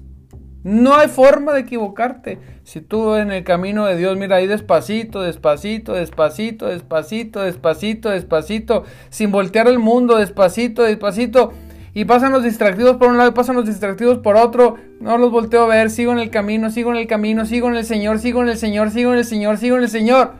No 0.64 0.96
hay 0.96 1.10
forma 1.10 1.52
de 1.54 1.62
equivocarte. 1.62 2.40
Si 2.64 2.80
tú 2.80 3.16
en 3.16 3.32
el 3.32 3.44
camino 3.44 3.86
de 3.86 3.98
Dios, 3.98 4.16
mira 4.18 4.38
ahí 4.38 4.48
despacito, 4.48 5.22
despacito, 5.22 5.94
despacito, 5.94 6.68
despacito, 6.68 7.42
despacito, 7.42 8.10
despacito, 8.10 8.84
sin 9.10 9.32
voltear 9.32 9.68
el 9.68 9.80
mundo, 9.80 10.18
despacito, 10.18 10.84
despacito. 10.84 11.52
Y 11.96 12.06
pasan 12.06 12.32
los 12.32 12.44
distractivos 12.44 12.98
por 12.98 13.10
un 13.10 13.18
lado 13.18 13.30
y 13.30 13.34
pasan 13.34 13.56
los 13.56 13.66
distractivos 13.66 14.18
por 14.18 14.36
otro. 14.36 14.78
No 15.00 15.18
los 15.18 15.32
volteo 15.32 15.64
a 15.64 15.68
ver, 15.68 15.92
sigo 15.92 16.12
en 16.12 16.20
el 16.20 16.32
camino, 16.32 16.72
sigo 16.72 16.92
en 16.92 16.98
el 16.98 17.08
camino, 17.08 17.46
sigo 17.46 17.70
en 17.70 17.76
el 17.76 17.86
Señor, 17.86 18.20
sigo 18.20 18.42
en 18.42 18.50
el 18.50 18.58
Señor, 18.58 18.90
sigo 18.90 19.14
en 19.14 19.20
el 19.20 19.26
Señor, 19.26 19.58
sigo 19.58 19.78
en 19.78 19.84
el 19.84 19.90
Señor. 19.90 20.32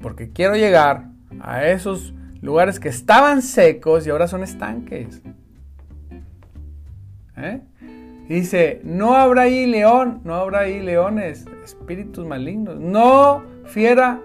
Porque 0.00 0.30
quiero 0.30 0.54
llegar 0.54 1.06
a 1.40 1.66
esos 1.66 2.12
lugares 2.42 2.78
que 2.78 2.90
estaban 2.90 3.40
secos 3.40 4.06
y 4.06 4.10
ahora 4.10 4.28
son 4.28 4.42
estanques. 4.42 5.22
¿Eh? 7.38 7.60
Dice, 8.28 8.80
no 8.82 9.14
habrá 9.14 9.42
ahí 9.42 9.66
león, 9.66 10.20
no 10.24 10.34
habrá 10.34 10.60
ahí 10.60 10.80
leones, 10.80 11.46
espíritus 11.64 12.26
malignos. 12.26 12.80
No 12.80 13.44
fiera, 13.64 14.20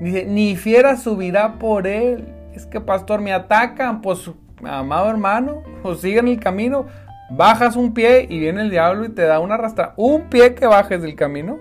dice, 0.00 0.26
ni 0.26 0.56
fiera 0.56 0.96
subirá 0.96 1.58
por 1.58 1.86
él. 1.86 2.28
Es 2.54 2.66
que 2.66 2.80
pastor, 2.80 3.20
me 3.22 3.32
atacan, 3.32 4.02
pues 4.02 4.30
amado 4.64 5.10
hermano, 5.10 5.62
o 5.82 5.94
siguen 5.94 6.28
el 6.28 6.40
camino, 6.40 6.86
bajas 7.30 7.76
un 7.76 7.94
pie 7.94 8.26
y 8.28 8.38
viene 8.38 8.62
el 8.62 8.70
diablo 8.70 9.04
y 9.04 9.10
te 9.10 9.22
da 9.22 9.40
una 9.40 9.54
arrastra. 9.54 9.94
Un 9.96 10.28
pie 10.28 10.54
que 10.54 10.66
bajes 10.66 11.00
del 11.00 11.14
camino. 11.14 11.58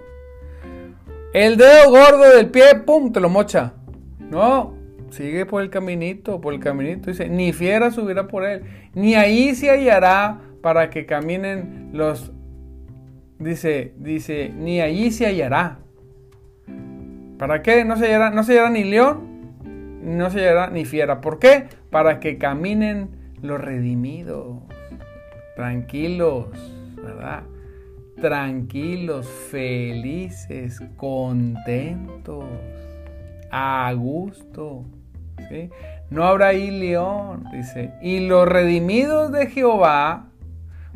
El 1.34 1.58
dedo 1.58 1.92
gordo 1.92 2.36
del 2.36 2.50
pie, 2.50 2.76
pum, 2.86 3.12
te 3.12 3.20
lo 3.20 3.30
mocha. 3.30 3.74
No, 4.20 4.74
sigue 5.12 5.46
por 5.46 5.62
el 5.62 5.70
caminito, 5.70 6.42
por 6.42 6.54
el 6.54 6.60
caminito. 6.60 7.12
Dice, 7.12 7.30
ni 7.30 7.54
fiera 7.54 7.92
subirá 7.92 8.28
por 8.28 8.46
él, 8.46 8.64
ni 8.94 9.16
ahí 9.16 9.56
se 9.56 9.70
hallará 9.70 10.40
para 10.62 10.90
que 10.90 11.06
caminen 11.06 11.90
los, 11.94 12.32
dice, 13.38 13.94
dice, 13.98 14.52
ni 14.56 14.82
allí 14.82 15.12
se 15.12 15.26
hallará. 15.26 15.80
¿Para 17.38 17.62
qué? 17.62 17.86
No 17.86 17.96
se 17.96 18.06
hallará, 18.08 18.32
no 18.32 18.44
se 18.44 18.70
ni 18.70 18.84
león, 18.84 20.02
no 20.04 20.30
se 20.30 20.40
hallará 20.40 20.70
ni 20.70 20.84
fiera. 20.86 21.22
¿Por 21.22 21.40
qué? 21.40 21.68
Para 21.90 22.20
que 22.20 22.38
caminen 22.38 23.10
los 23.42 23.60
redimidos, 23.60 24.58
tranquilos, 25.56 26.48
¿verdad? 26.96 27.44
Tranquilos, 28.20 29.28
felices, 29.28 30.82
contentos, 30.98 32.46
a 33.52 33.92
gusto. 33.94 34.86
¿sí? 35.50 35.70
No 36.10 36.26
habrá 36.26 36.48
ahí 36.48 36.72
león, 36.72 37.46
dice. 37.52 37.94
Y 38.02 38.28
los 38.28 38.48
redimidos 38.48 39.32
de 39.32 39.48
Jehová 39.48 40.28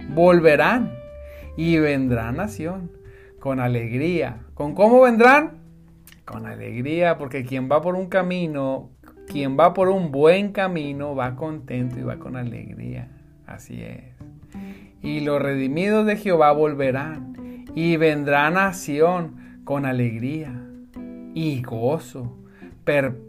volverán 0.10 0.92
y 1.56 1.78
vendrá 1.78 2.32
nación 2.32 2.92
con 3.40 3.60
alegría. 3.60 4.40
¿Con 4.54 4.74
cómo 4.74 5.02
vendrán? 5.02 5.62
Con 6.26 6.46
alegría, 6.46 7.18
porque 7.18 7.44
quien 7.44 7.70
va 7.70 7.82
por 7.82 7.96
un 7.96 8.08
camino, 8.08 8.90
quien 9.28 9.58
va 9.58 9.74
por 9.74 9.90
un 9.90 10.12
buen 10.12 10.52
camino, 10.52 11.16
va 11.16 11.36
contento 11.36 12.00
y 12.00 12.04
va 12.04 12.18
con 12.18 12.36
alegría. 12.36 13.10
Así 13.46 13.82
es. 13.82 14.04
Y 15.02 15.22
los 15.22 15.42
redimidos 15.42 16.06
de 16.06 16.18
Jehová 16.18 16.52
volverán 16.52 17.66
y 17.76 17.98
vendrá 17.98 18.50
nación 18.50 19.62
con 19.64 19.86
alegría 19.86 20.54
y 21.34 21.62
gozo. 21.62 22.38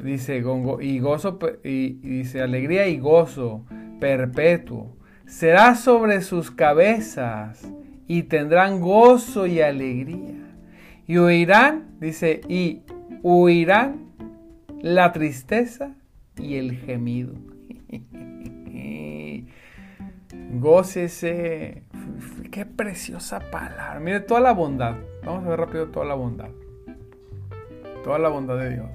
dice 0.03 0.43
y 0.81 0.99
gozo 0.99 1.39
y 1.65 1.93
dice 1.95 2.43
alegría 2.43 2.87
y 2.89 2.99
gozo 2.99 3.65
perpetuo 4.01 4.95
será 5.27 5.75
sobre 5.75 6.21
sus 6.21 6.51
cabezas 6.51 7.67
y 8.07 8.25
tendrán 8.25 8.81
gozo 8.81 9.47
y 9.47 9.61
alegría. 9.61 10.35
Y 11.07 11.19
huirán, 11.19 11.97
dice, 12.01 12.41
y 12.49 12.83
huirán 13.23 14.04
la 14.85 15.13
tristeza 15.13 15.95
y 16.37 16.57
el 16.57 16.77
gemido. 16.77 17.33
Gócese. 20.61 21.85
Qué 22.51 22.67
preciosa 22.67 23.41
palabra. 23.51 23.99
Mire 23.99 24.21
toda 24.21 24.41
la 24.41 24.53
bondad. 24.53 24.97
Vamos 25.25 25.47
a 25.47 25.49
ver 25.49 25.61
rápido 25.61 25.89
toda 25.89 26.05
la 26.05 26.15
bondad. 26.15 26.51
Toda 28.05 28.19
la 28.19 28.29
bondad 28.29 28.59
de 28.59 28.75
Dios. 28.75 28.91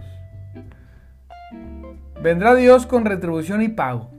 Vendrá 2.22 2.54
Dios 2.54 2.86
con 2.86 3.06
retribución 3.06 3.64
y 3.64 3.70
pago. 3.70 4.12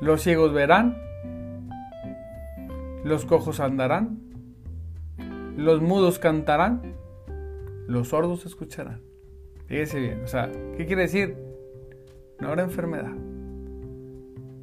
Los 0.00 0.22
ciegos 0.22 0.52
verán, 0.52 0.96
los 3.02 3.24
cojos 3.24 3.58
andarán, 3.58 4.20
los 5.56 5.82
mudos 5.82 6.20
cantarán, 6.20 6.94
los 7.88 8.10
sordos 8.10 8.46
escucharán. 8.46 9.07
Fíjese 9.68 10.00
bien, 10.00 10.22
o 10.24 10.26
sea, 10.26 10.50
¿qué 10.76 10.86
quiere 10.86 11.02
decir? 11.02 11.36
No 12.40 12.48
habrá 12.48 12.62
enfermedad. 12.62 13.12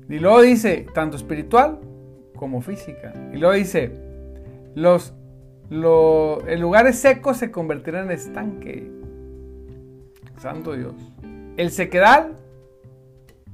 Y 0.10 0.18
luego 0.20 0.42
dice, 0.42 0.88
tanto 0.96 1.16
espiritual 1.16 1.80
como 2.36 2.62
física. 2.62 3.14
Y 3.32 3.38
luego 3.38 3.54
dice, 3.54 3.92
los, 4.74 5.14
los 5.70 6.44
lugares 6.60 6.98
secos 6.98 7.38
se 7.38 7.52
convertirán 7.52 8.06
en 8.06 8.12
estanque. 8.12 8.92
Santo 10.38 10.74
Dios. 10.74 10.96
El 11.58 11.70
sequedal 11.70 12.36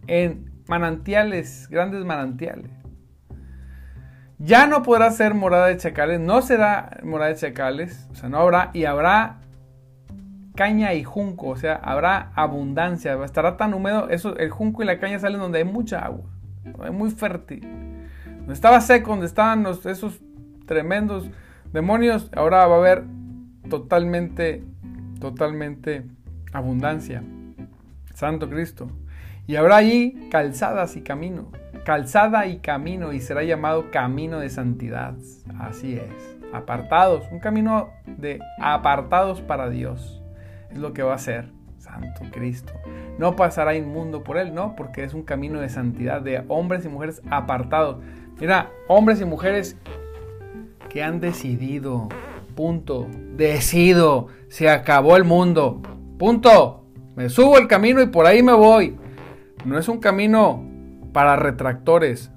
en 0.07 0.51
manantiales, 0.67 1.67
grandes 1.69 2.05
manantiales. 2.05 2.71
Ya 4.39 4.67
no 4.67 4.83
podrá 4.83 5.11
ser 5.11 5.33
morada 5.33 5.67
de 5.67 5.77
chacales, 5.77 6.19
no 6.19 6.41
será 6.41 6.97
morada 7.03 7.31
de 7.31 7.37
chacales, 7.37 8.07
o 8.09 8.15
sea, 8.15 8.29
no 8.29 8.39
habrá, 8.39 8.71
y 8.73 8.85
habrá 8.85 9.40
caña 10.55 10.93
y 10.93 11.03
junco, 11.03 11.47
o 11.49 11.55
sea, 11.55 11.75
habrá 11.75 12.31
abundancia, 12.35 13.21
estará 13.23 13.57
tan 13.57 13.73
húmedo, 13.73 14.09
eso, 14.09 14.37
el 14.37 14.49
junco 14.49 14.83
y 14.83 14.85
la 14.85 14.99
caña 14.99 15.19
salen 15.19 15.39
donde 15.39 15.59
hay 15.59 15.65
mucha 15.65 15.99
agua, 15.99 16.25
es 16.85 16.91
muy 16.91 17.11
fértil. 17.11 17.61
Donde 18.25 18.53
estaba 18.53 18.81
seco, 18.81 19.11
donde 19.11 19.27
estaban 19.27 19.65
esos 19.65 20.19
tremendos 20.65 21.29
demonios, 21.71 22.29
ahora 22.35 22.65
va 22.67 22.75
a 22.75 22.79
haber 22.79 23.03
totalmente, 23.69 24.63
totalmente 25.19 26.05
abundancia. 26.53 27.23
Santo 28.13 28.49
Cristo. 28.49 28.89
Y 29.47 29.55
habrá 29.55 29.77
allí 29.77 30.29
calzadas 30.29 30.95
y 30.95 31.01
camino, 31.01 31.51
calzada 31.85 32.45
y 32.45 32.59
camino, 32.59 33.13
y 33.13 33.19
será 33.19 33.43
llamado 33.43 33.91
camino 33.91 34.39
de 34.39 34.49
santidad. 34.49 35.15
Así 35.59 35.95
es, 35.95 36.37
apartados, 36.53 37.23
un 37.31 37.39
camino 37.39 37.89
de 38.05 38.39
apartados 38.59 39.41
para 39.41 39.69
Dios. 39.69 40.20
Es 40.71 40.77
lo 40.77 40.93
que 40.93 41.03
va 41.03 41.15
a 41.15 41.19
ser 41.19 41.51
Santo 41.77 42.21
Cristo. 42.31 42.73
No 43.17 43.35
pasará 43.35 43.75
inmundo 43.75 44.23
por 44.23 44.37
él, 44.37 44.53
no, 44.53 44.75
porque 44.75 45.03
es 45.03 45.13
un 45.13 45.23
camino 45.23 45.59
de 45.59 45.69
santidad, 45.69 46.21
de 46.21 46.43
hombres 46.47 46.85
y 46.85 46.89
mujeres 46.89 47.21
apartados. 47.29 47.97
Mira, 48.39 48.71
hombres 48.87 49.19
y 49.21 49.25
mujeres 49.25 49.77
que 50.89 51.03
han 51.03 51.19
decidido, 51.19 52.09
punto, 52.55 53.07
decido, 53.35 54.27
se 54.49 54.69
acabó 54.69 55.17
el 55.17 55.23
mundo, 55.23 55.81
punto. 56.17 56.85
Me 57.15 57.29
subo 57.29 57.57
el 57.57 57.67
camino 57.67 58.01
y 58.01 58.07
por 58.07 58.25
ahí 58.25 58.41
me 58.41 58.53
voy. 58.53 58.97
No 59.65 59.77
es 59.77 59.87
un 59.89 59.99
camino 59.99 60.63
para 61.13 61.35
retractores. 61.35 62.31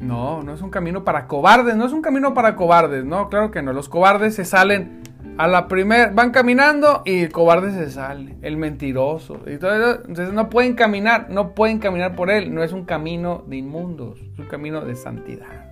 No, 0.00 0.42
no 0.42 0.54
es 0.54 0.62
un 0.62 0.70
camino 0.70 1.04
para 1.04 1.26
cobardes. 1.26 1.76
No 1.76 1.84
es 1.84 1.92
un 1.92 2.00
camino 2.00 2.32
para 2.32 2.56
cobardes. 2.56 3.04
No, 3.04 3.28
claro 3.28 3.50
que 3.50 3.62
no. 3.62 3.72
Los 3.72 3.88
cobardes 3.88 4.34
se 4.34 4.44
salen 4.44 4.99
A 5.40 5.48
la 5.48 5.68
primera, 5.68 6.10
van 6.12 6.32
caminando 6.32 7.00
y 7.06 7.20
el 7.20 7.32
cobarde 7.32 7.72
se 7.72 7.90
sale, 7.90 8.36
el 8.42 8.58
mentiroso. 8.58 9.40
Y 9.46 9.52
eso. 9.52 9.70
Entonces 10.06 10.34
no 10.34 10.50
pueden 10.50 10.74
caminar, 10.74 11.30
no 11.30 11.54
pueden 11.54 11.78
caminar 11.78 12.14
por 12.14 12.30
él. 12.30 12.52
No 12.52 12.62
es 12.62 12.74
un 12.74 12.84
camino 12.84 13.42
de 13.46 13.56
inmundos, 13.56 14.20
es 14.20 14.38
un 14.38 14.48
camino 14.48 14.84
de 14.84 14.94
santidad. 14.96 15.70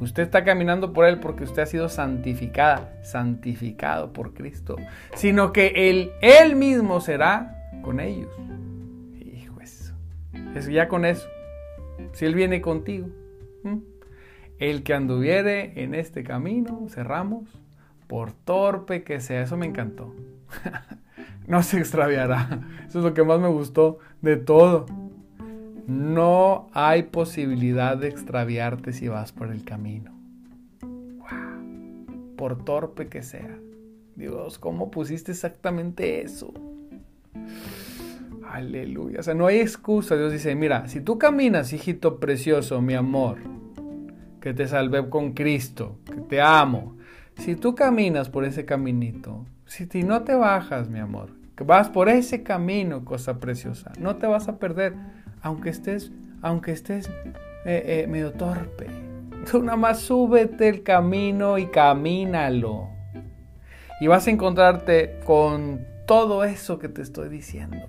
Usted 0.00 0.22
está 0.22 0.42
caminando 0.42 0.94
por 0.94 1.04
Él 1.04 1.20
porque 1.20 1.44
usted 1.44 1.60
ha 1.60 1.66
sido 1.66 1.90
santificada, 1.90 2.94
santificado 3.02 4.14
por 4.14 4.32
Cristo. 4.32 4.76
Sino 5.14 5.52
que 5.52 5.90
Él, 5.90 6.12
Él 6.22 6.56
mismo 6.56 7.02
será 7.02 7.68
con 7.82 8.00
ellos. 8.00 8.34
Hijo, 9.20 9.60
eso. 9.60 9.92
Es 10.54 10.66
ya 10.66 10.88
con 10.88 11.04
eso. 11.04 11.28
Si 12.12 12.24
Él 12.24 12.34
viene 12.34 12.62
contigo. 12.62 13.08
El 14.58 14.82
que 14.82 14.94
anduviere 14.94 15.82
en 15.82 15.94
este 15.94 16.24
camino, 16.24 16.86
cerramos, 16.88 17.60
por 18.10 18.32
torpe 18.32 19.04
que 19.04 19.20
sea. 19.20 19.42
Eso 19.42 19.56
me 19.56 19.66
encantó. 19.66 20.12
no 21.46 21.62
se 21.62 21.78
extraviará. 21.78 22.66
Eso 22.88 22.98
es 22.98 23.04
lo 23.04 23.14
que 23.14 23.22
más 23.22 23.38
me 23.38 23.46
gustó 23.46 24.00
de 24.20 24.36
todo. 24.36 24.86
No 25.86 26.68
hay 26.72 27.04
posibilidad 27.04 27.96
de 27.96 28.08
extraviarte 28.08 28.92
si 28.92 29.06
vas 29.06 29.30
por 29.30 29.52
el 29.52 29.62
camino. 29.62 30.10
Por 32.36 32.64
torpe 32.64 33.06
que 33.06 33.22
sea. 33.22 33.56
Dios, 34.16 34.58
¿cómo 34.58 34.90
pusiste 34.90 35.30
exactamente 35.30 36.20
eso? 36.20 36.52
Aleluya. 38.50 39.20
O 39.20 39.22
sea, 39.22 39.34
no 39.34 39.46
hay 39.46 39.60
excusa. 39.60 40.16
Dios 40.16 40.32
dice, 40.32 40.56
mira, 40.56 40.88
si 40.88 41.00
tú 41.00 41.16
caminas, 41.16 41.72
hijito 41.72 42.18
precioso, 42.18 42.80
mi 42.82 42.94
amor, 42.94 43.38
que 44.40 44.52
te 44.52 44.66
salvé 44.66 45.08
con 45.08 45.32
Cristo, 45.32 46.00
que 46.04 46.20
te 46.22 46.40
amo. 46.40 46.96
Si 47.36 47.56
tú 47.56 47.74
caminas 47.74 48.28
por 48.28 48.44
ese 48.44 48.64
caminito, 48.64 49.46
si 49.66 50.02
no 50.02 50.22
te 50.22 50.34
bajas, 50.34 50.88
mi 50.88 50.98
amor, 50.98 51.30
vas 51.64 51.88
por 51.88 52.08
ese 52.08 52.42
camino, 52.42 53.04
cosa 53.04 53.38
preciosa, 53.38 53.92
no 53.98 54.16
te 54.16 54.26
vas 54.26 54.48
a 54.48 54.58
perder 54.58 54.94
aunque 55.42 55.70
estés, 55.70 56.12
aunque 56.42 56.72
estés 56.72 57.08
eh, 57.64 58.04
eh, 58.04 58.06
medio 58.08 58.32
torpe. 58.32 58.86
Tú 59.50 59.62
nada 59.62 59.76
más 59.76 60.00
súbete 60.00 60.68
el 60.68 60.82
camino 60.82 61.58
y 61.58 61.66
camínalo. 61.66 62.88
Y 64.00 64.06
vas 64.06 64.26
a 64.26 64.30
encontrarte 64.30 65.20
con 65.24 65.86
todo 66.06 66.44
eso 66.44 66.78
que 66.78 66.88
te 66.88 67.02
estoy 67.02 67.28
diciendo. 67.28 67.86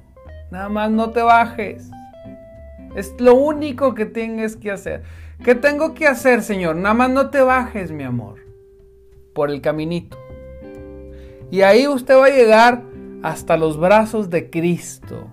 Nada 0.49 0.69
más 0.69 0.91
no 0.91 1.11
te 1.11 1.21
bajes. 1.21 1.89
Es 2.95 3.15
lo 3.19 3.35
único 3.35 3.93
que 3.93 4.05
tienes 4.05 4.55
que 4.55 4.71
hacer. 4.71 5.03
¿Qué 5.43 5.55
tengo 5.55 5.93
que 5.93 6.07
hacer, 6.07 6.43
Señor? 6.43 6.75
Nada 6.75 6.93
más 6.93 7.09
no 7.09 7.29
te 7.29 7.41
bajes, 7.41 7.91
mi 7.91 8.03
amor. 8.03 8.50
Por 9.33 9.51
el 9.51 9.61
caminito. 9.61 10.17
Y 11.49 11.61
ahí 11.61 11.87
usted 11.87 12.15
va 12.15 12.27
a 12.27 12.29
llegar 12.29 12.83
hasta 13.23 13.57
los 13.57 13.77
brazos 13.77 14.29
de 14.29 14.49
Cristo. 14.49 15.29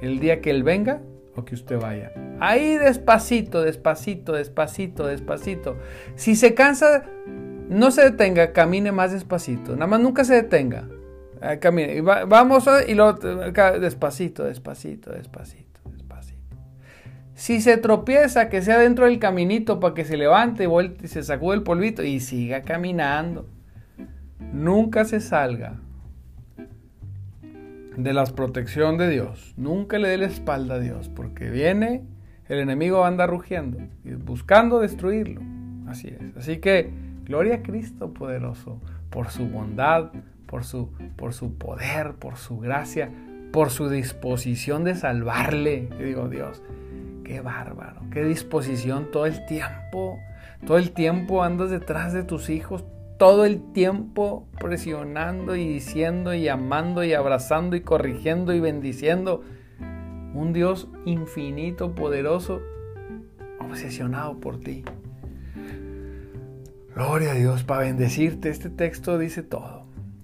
El 0.00 0.20
día 0.20 0.40
que 0.40 0.50
Él 0.50 0.62
venga, 0.62 1.00
que 1.44 1.54
usted 1.54 1.78
vaya. 1.78 2.12
Ahí 2.40 2.76
despacito, 2.76 3.62
despacito, 3.62 4.32
despacito, 4.32 5.06
despacito. 5.06 5.76
Si 6.14 6.36
se 6.36 6.54
cansa, 6.54 7.04
no 7.68 7.90
se 7.90 8.02
detenga, 8.02 8.52
camine 8.52 8.92
más 8.92 9.12
despacito. 9.12 9.72
Nada 9.72 9.86
más 9.86 10.00
nunca 10.00 10.24
se 10.24 10.34
detenga. 10.34 10.88
camine. 11.60 12.00
vamos 12.00 12.68
y 12.86 12.94
lo 12.94 13.14
despacito, 13.14 13.80
despacito, 13.80 14.44
despacito, 14.44 15.12
despacito. 15.12 15.67
Si 17.38 17.60
se 17.60 17.76
tropieza, 17.76 18.48
que 18.48 18.62
sea 18.62 18.80
dentro 18.80 19.04
del 19.04 19.20
caminito 19.20 19.78
para 19.78 19.94
que 19.94 20.04
se 20.04 20.16
levante 20.16 20.64
y, 20.64 21.06
se 21.06 21.22
sacude 21.22 21.54
el 21.54 21.62
polvito 21.62 22.02
y 22.02 22.18
siga 22.18 22.62
caminando. 22.62 23.48
Nunca 24.52 25.04
se 25.04 25.20
salga 25.20 25.76
de 27.96 28.12
la 28.12 28.24
protección 28.24 28.98
de 28.98 29.08
Dios. 29.08 29.54
Nunca 29.56 30.00
le 30.00 30.08
dé 30.08 30.18
la 30.18 30.26
espalda 30.26 30.74
a 30.74 30.78
Dios, 30.80 31.08
porque 31.10 31.48
viene, 31.48 32.02
el 32.48 32.58
enemigo 32.58 33.04
anda 33.04 33.28
rugiendo 33.28 33.78
y 34.04 34.14
buscando 34.14 34.80
destruirlo. 34.80 35.40
Así 35.86 36.08
es. 36.08 36.36
Así 36.36 36.56
que, 36.56 36.90
gloria 37.22 37.54
a 37.54 37.62
Cristo 37.62 38.12
poderoso, 38.12 38.80
por 39.10 39.28
su 39.28 39.46
bondad, 39.46 40.10
por 40.46 40.64
su, 40.64 40.90
por 41.14 41.32
su 41.32 41.56
poder, 41.56 42.14
por 42.14 42.36
su 42.36 42.58
gracia, 42.58 43.12
por 43.52 43.70
su 43.70 43.88
disposición 43.88 44.82
de 44.82 44.96
salvarle. 44.96 45.88
Digo, 46.00 46.28
Dios, 46.28 46.64
qué 47.28 47.42
bárbaro, 47.42 48.00
qué 48.10 48.24
disposición 48.24 49.10
todo 49.10 49.26
el 49.26 49.44
tiempo. 49.44 50.18
Todo 50.66 50.78
el 50.78 50.92
tiempo 50.92 51.44
andas 51.44 51.70
detrás 51.70 52.12
de 52.12 52.24
tus 52.24 52.48
hijos, 52.48 52.84
todo 53.18 53.44
el 53.44 53.72
tiempo 53.72 54.48
presionando 54.58 55.54
y 55.54 55.68
diciendo 55.68 56.32
y 56.34 56.48
amando 56.48 57.04
y 57.04 57.12
abrazando 57.12 57.76
y 57.76 57.82
corrigiendo 57.82 58.54
y 58.54 58.60
bendiciendo. 58.60 59.44
Un 60.34 60.52
Dios 60.52 60.88
infinito, 61.04 61.94
poderoso, 61.94 62.60
obsesionado 63.60 64.40
por 64.40 64.58
ti. 64.58 64.84
Gloria 66.94 67.32
a 67.32 67.34
Dios 67.34 67.62
para 67.62 67.82
bendecirte. 67.82 68.48
Este 68.48 68.70
texto 68.70 69.18
dice 69.18 69.42
todo. 69.42 69.77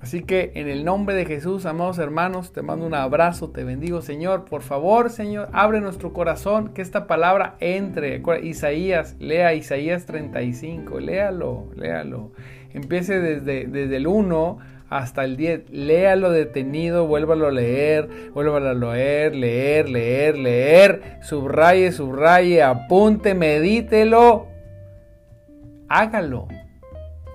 Así 0.04 0.22
que 0.22 0.52
en 0.54 0.68
el 0.68 0.84
nombre 0.84 1.14
de 1.14 1.24
Jesús, 1.24 1.64
amados 1.64 1.96
hermanos, 1.96 2.52
te 2.52 2.60
mando 2.60 2.84
un 2.84 2.92
abrazo, 2.92 3.48
te 3.48 3.64
bendigo, 3.64 4.02
Señor. 4.02 4.44
Por 4.44 4.60
favor, 4.60 5.08
Señor, 5.08 5.48
abre 5.54 5.80
nuestro 5.80 6.12
corazón, 6.12 6.74
que 6.74 6.82
esta 6.82 7.06
palabra 7.06 7.56
entre. 7.58 8.20
Isaías, 8.42 9.16
lea 9.18 9.54
Isaías 9.54 10.04
35, 10.04 11.00
léalo, 11.00 11.70
léalo. 11.74 12.32
Empiece 12.74 13.18
desde, 13.18 13.66
desde 13.66 13.96
el 13.96 14.06
1 14.06 14.58
hasta 14.90 15.24
el 15.24 15.38
10. 15.38 15.70
Léalo 15.70 16.30
detenido, 16.30 17.06
vuélvalo 17.06 17.46
a 17.46 17.50
leer, 17.50 18.30
vuélvalo 18.34 18.68
a 18.68 18.74
leer, 18.74 19.34
leer, 19.34 19.88
leer, 19.88 20.36
leer. 20.36 21.18
Subraye, 21.22 21.92
subraye, 21.92 22.62
apunte, 22.62 23.34
medítelo. 23.34 24.48
Hágalo. 25.88 26.46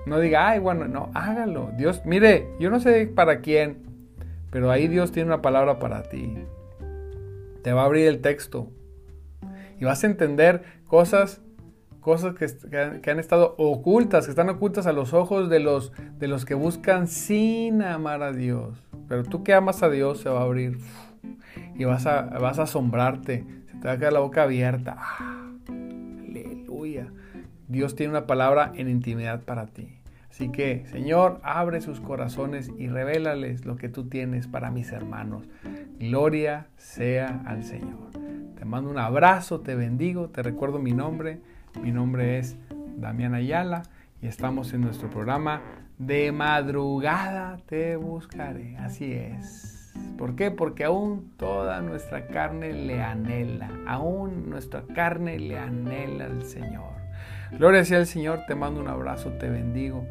No 0.10 0.20
diga, 0.20 0.50
ay, 0.50 0.60
bueno, 0.60 0.88
no, 0.88 1.12
hágalo. 1.14 1.72
Dios, 1.78 2.02
mire, 2.04 2.48
yo 2.60 2.72
no 2.72 2.80
sé 2.80 3.06
para 3.06 3.42
quién, 3.42 3.78
pero 4.50 4.72
ahí 4.72 4.88
Dios 4.88 5.12
tiene 5.12 5.28
una 5.28 5.44
palabra 5.44 5.78
para 5.78 6.02
ti. 6.02 6.34
Te 7.62 7.74
va 7.74 7.84
a 7.84 7.86
abrir 7.86 8.08
el 8.08 8.20
texto 8.20 8.72
y 9.80 9.86
vas 9.86 10.04
a 10.04 10.08
entender 10.08 10.64
cosas 10.88 11.42
cosas 12.00 12.34
que, 12.34 13.12
han 13.12 13.20
estado 13.20 13.54
ocultas, 13.60 14.26
que 14.26 14.32
están 14.32 14.50
ocultas 14.50 14.88
a 14.88 14.94
los 14.94 15.14
ojos 15.14 15.48
de 15.48 15.60
los, 15.60 15.92
de 16.18 16.28
los 16.28 16.44
que 16.44 16.56
buscan 16.56 17.08
sin 17.08 17.84
amar 17.84 18.24
a 18.24 18.32
Dios. 18.32 18.82
Pero 19.08 19.24
tú 19.24 19.44
que 19.44 19.54
amas 19.54 19.84
a 19.84 19.90
Dios 19.90 20.20
se 20.20 20.30
va 20.30 20.40
a 20.40 20.44
abrir 20.44 20.80
y 21.76 21.84
vas 21.84 22.08
a, 22.08 22.24
vas 22.24 22.58
a 22.58 22.64
asombrarte, 22.64 23.46
se 23.68 23.78
te 23.78 23.88
va 23.88 23.94
a 23.94 23.98
quedar 24.00 24.14
la 24.14 24.22
boca 24.22 24.42
abierta. 24.44 24.96
Ah, 24.98 25.52
aleluya. 25.68 27.12
Dios 27.68 27.96
tiene 27.96 28.12
una 28.12 28.26
palabra 28.26 28.72
en 28.76 28.90
intimidad 28.90 29.42
para 29.42 29.68
ti. 29.68 29.99
Así 30.40 30.54
que, 30.54 30.86
Señor, 30.86 31.42
abre 31.44 31.82
sus 31.82 32.00
corazones 32.00 32.72
y 32.78 32.88
revélales 32.88 33.66
lo 33.66 33.76
que 33.76 33.90
tú 33.90 34.08
tienes 34.08 34.48
para 34.48 34.72
mis 34.72 34.94
hermanos. 34.94 35.44
Gloria 36.00 36.68
sea 36.78 37.42
al 37.46 37.66
Señor. 37.66 38.12
Te 38.58 38.64
mando 38.64 38.90
un 38.90 39.00
abrazo, 39.00 39.60
te 39.60 39.76
bendigo, 39.76 40.30
te 40.30 40.42
recuerdo 40.42 40.80
mi 40.80 40.94
nombre. 40.94 41.42
Mi 41.84 41.92
nombre 41.92 42.40
es 42.40 42.56
Damián 42.96 43.34
Ayala 43.34 43.84
y 44.22 44.28
estamos 44.28 44.72
en 44.72 44.80
nuestro 44.80 45.10
programa 45.10 45.62
De 45.98 46.32
madrugada 46.32 47.58
te 47.66 47.98
buscaré. 47.98 48.78
Así 48.78 49.12
es. 49.12 49.94
¿Por 50.18 50.38
qué? 50.38 50.52
Porque 50.52 50.86
aún 50.86 51.34
toda 51.36 51.82
nuestra 51.82 52.28
carne 52.28 52.72
le 52.72 53.04
anhela. 53.04 53.70
Aún 53.86 54.50
nuestra 54.50 54.84
carne 54.96 55.38
le 55.38 55.60
anhela 55.60 56.28
al 56.28 56.44
Señor. 56.44 56.94
Gloria 57.52 57.84
sea 57.84 57.98
al 57.98 58.08
Señor. 58.08 58.46
Te 58.48 58.56
mando 58.56 58.80
un 58.80 58.88
abrazo, 58.88 59.32
te 59.32 59.50
bendigo. 59.50 60.08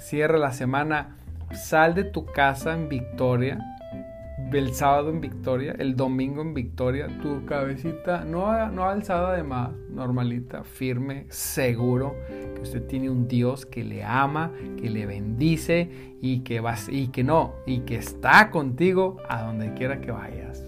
Cierra 0.00 0.38
la 0.38 0.52
semana. 0.52 1.16
Sal 1.52 1.94
de 1.94 2.04
tu 2.04 2.26
casa 2.26 2.74
en 2.74 2.88
victoria 2.88 3.58
el 4.58 4.74
sábado 4.74 5.10
en 5.10 5.20
Victoria, 5.20 5.74
el 5.78 5.96
domingo 5.96 6.42
en 6.42 6.54
Victoria, 6.54 7.06
tu 7.22 7.44
cabecita 7.44 8.24
no, 8.24 8.68
no 8.70 8.84
alzada 8.84 9.36
de 9.36 9.42
más, 9.42 9.70
normalita, 9.90 10.64
firme, 10.64 11.26
seguro 11.28 12.16
que 12.54 12.62
usted 12.62 12.82
tiene 12.86 13.10
un 13.10 13.28
Dios 13.28 13.64
que 13.66 13.84
le 13.84 14.02
ama, 14.02 14.52
que 14.80 14.90
le 14.90 15.06
bendice 15.06 16.16
y 16.20 16.40
que 16.40 16.60
vas 16.60 16.88
y 16.88 17.08
que 17.08 17.22
no, 17.22 17.54
y 17.66 17.80
que 17.80 17.96
está 17.96 18.50
contigo 18.50 19.18
a 19.28 19.42
donde 19.42 19.72
quiera 19.74 20.00
que 20.00 20.10
vayas. 20.10 20.64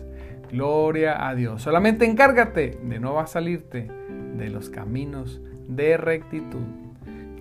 Gloria 0.51 1.27
a 1.27 1.35
Dios. 1.35 1.63
Solamente 1.63 2.05
encárgate 2.05 2.79
de 2.83 3.01
no 3.01 3.15
va 3.15 3.23
a 3.23 3.27
salirte 3.27 3.89
de 4.37 4.51
los 4.51 4.69
caminos 4.69 5.41
de 5.67 5.97
rectitud. 5.97 6.82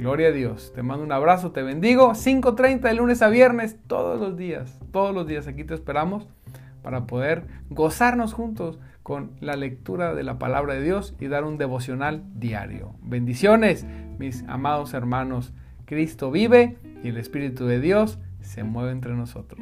Gloria 0.01 0.29
a 0.29 0.31
Dios. 0.31 0.71
Te 0.73 0.81
mando 0.81 1.03
un 1.03 1.11
abrazo, 1.11 1.51
te 1.51 1.61
bendigo. 1.61 2.13
5.30 2.13 2.79
de 2.79 2.93
lunes 2.95 3.21
a 3.21 3.29
viernes, 3.29 3.77
todos 3.85 4.19
los 4.19 4.35
días. 4.35 4.79
Todos 4.91 5.13
los 5.13 5.27
días 5.27 5.45
aquí 5.45 5.63
te 5.63 5.75
esperamos 5.75 6.27
para 6.81 7.05
poder 7.05 7.43
gozarnos 7.69 8.33
juntos 8.33 8.79
con 9.03 9.33
la 9.41 9.55
lectura 9.55 10.15
de 10.15 10.23
la 10.23 10.39
palabra 10.39 10.73
de 10.73 10.81
Dios 10.81 11.15
y 11.19 11.27
dar 11.27 11.43
un 11.43 11.59
devocional 11.59 12.23
diario. 12.33 12.95
Bendiciones, 13.03 13.85
mis 14.17 14.43
amados 14.47 14.95
hermanos. 14.95 15.53
Cristo 15.85 16.31
vive 16.31 16.77
y 17.03 17.09
el 17.09 17.17
Espíritu 17.17 17.67
de 17.67 17.79
Dios 17.79 18.17
se 18.41 18.63
mueve 18.63 18.93
entre 18.93 19.13
nosotros. 19.13 19.61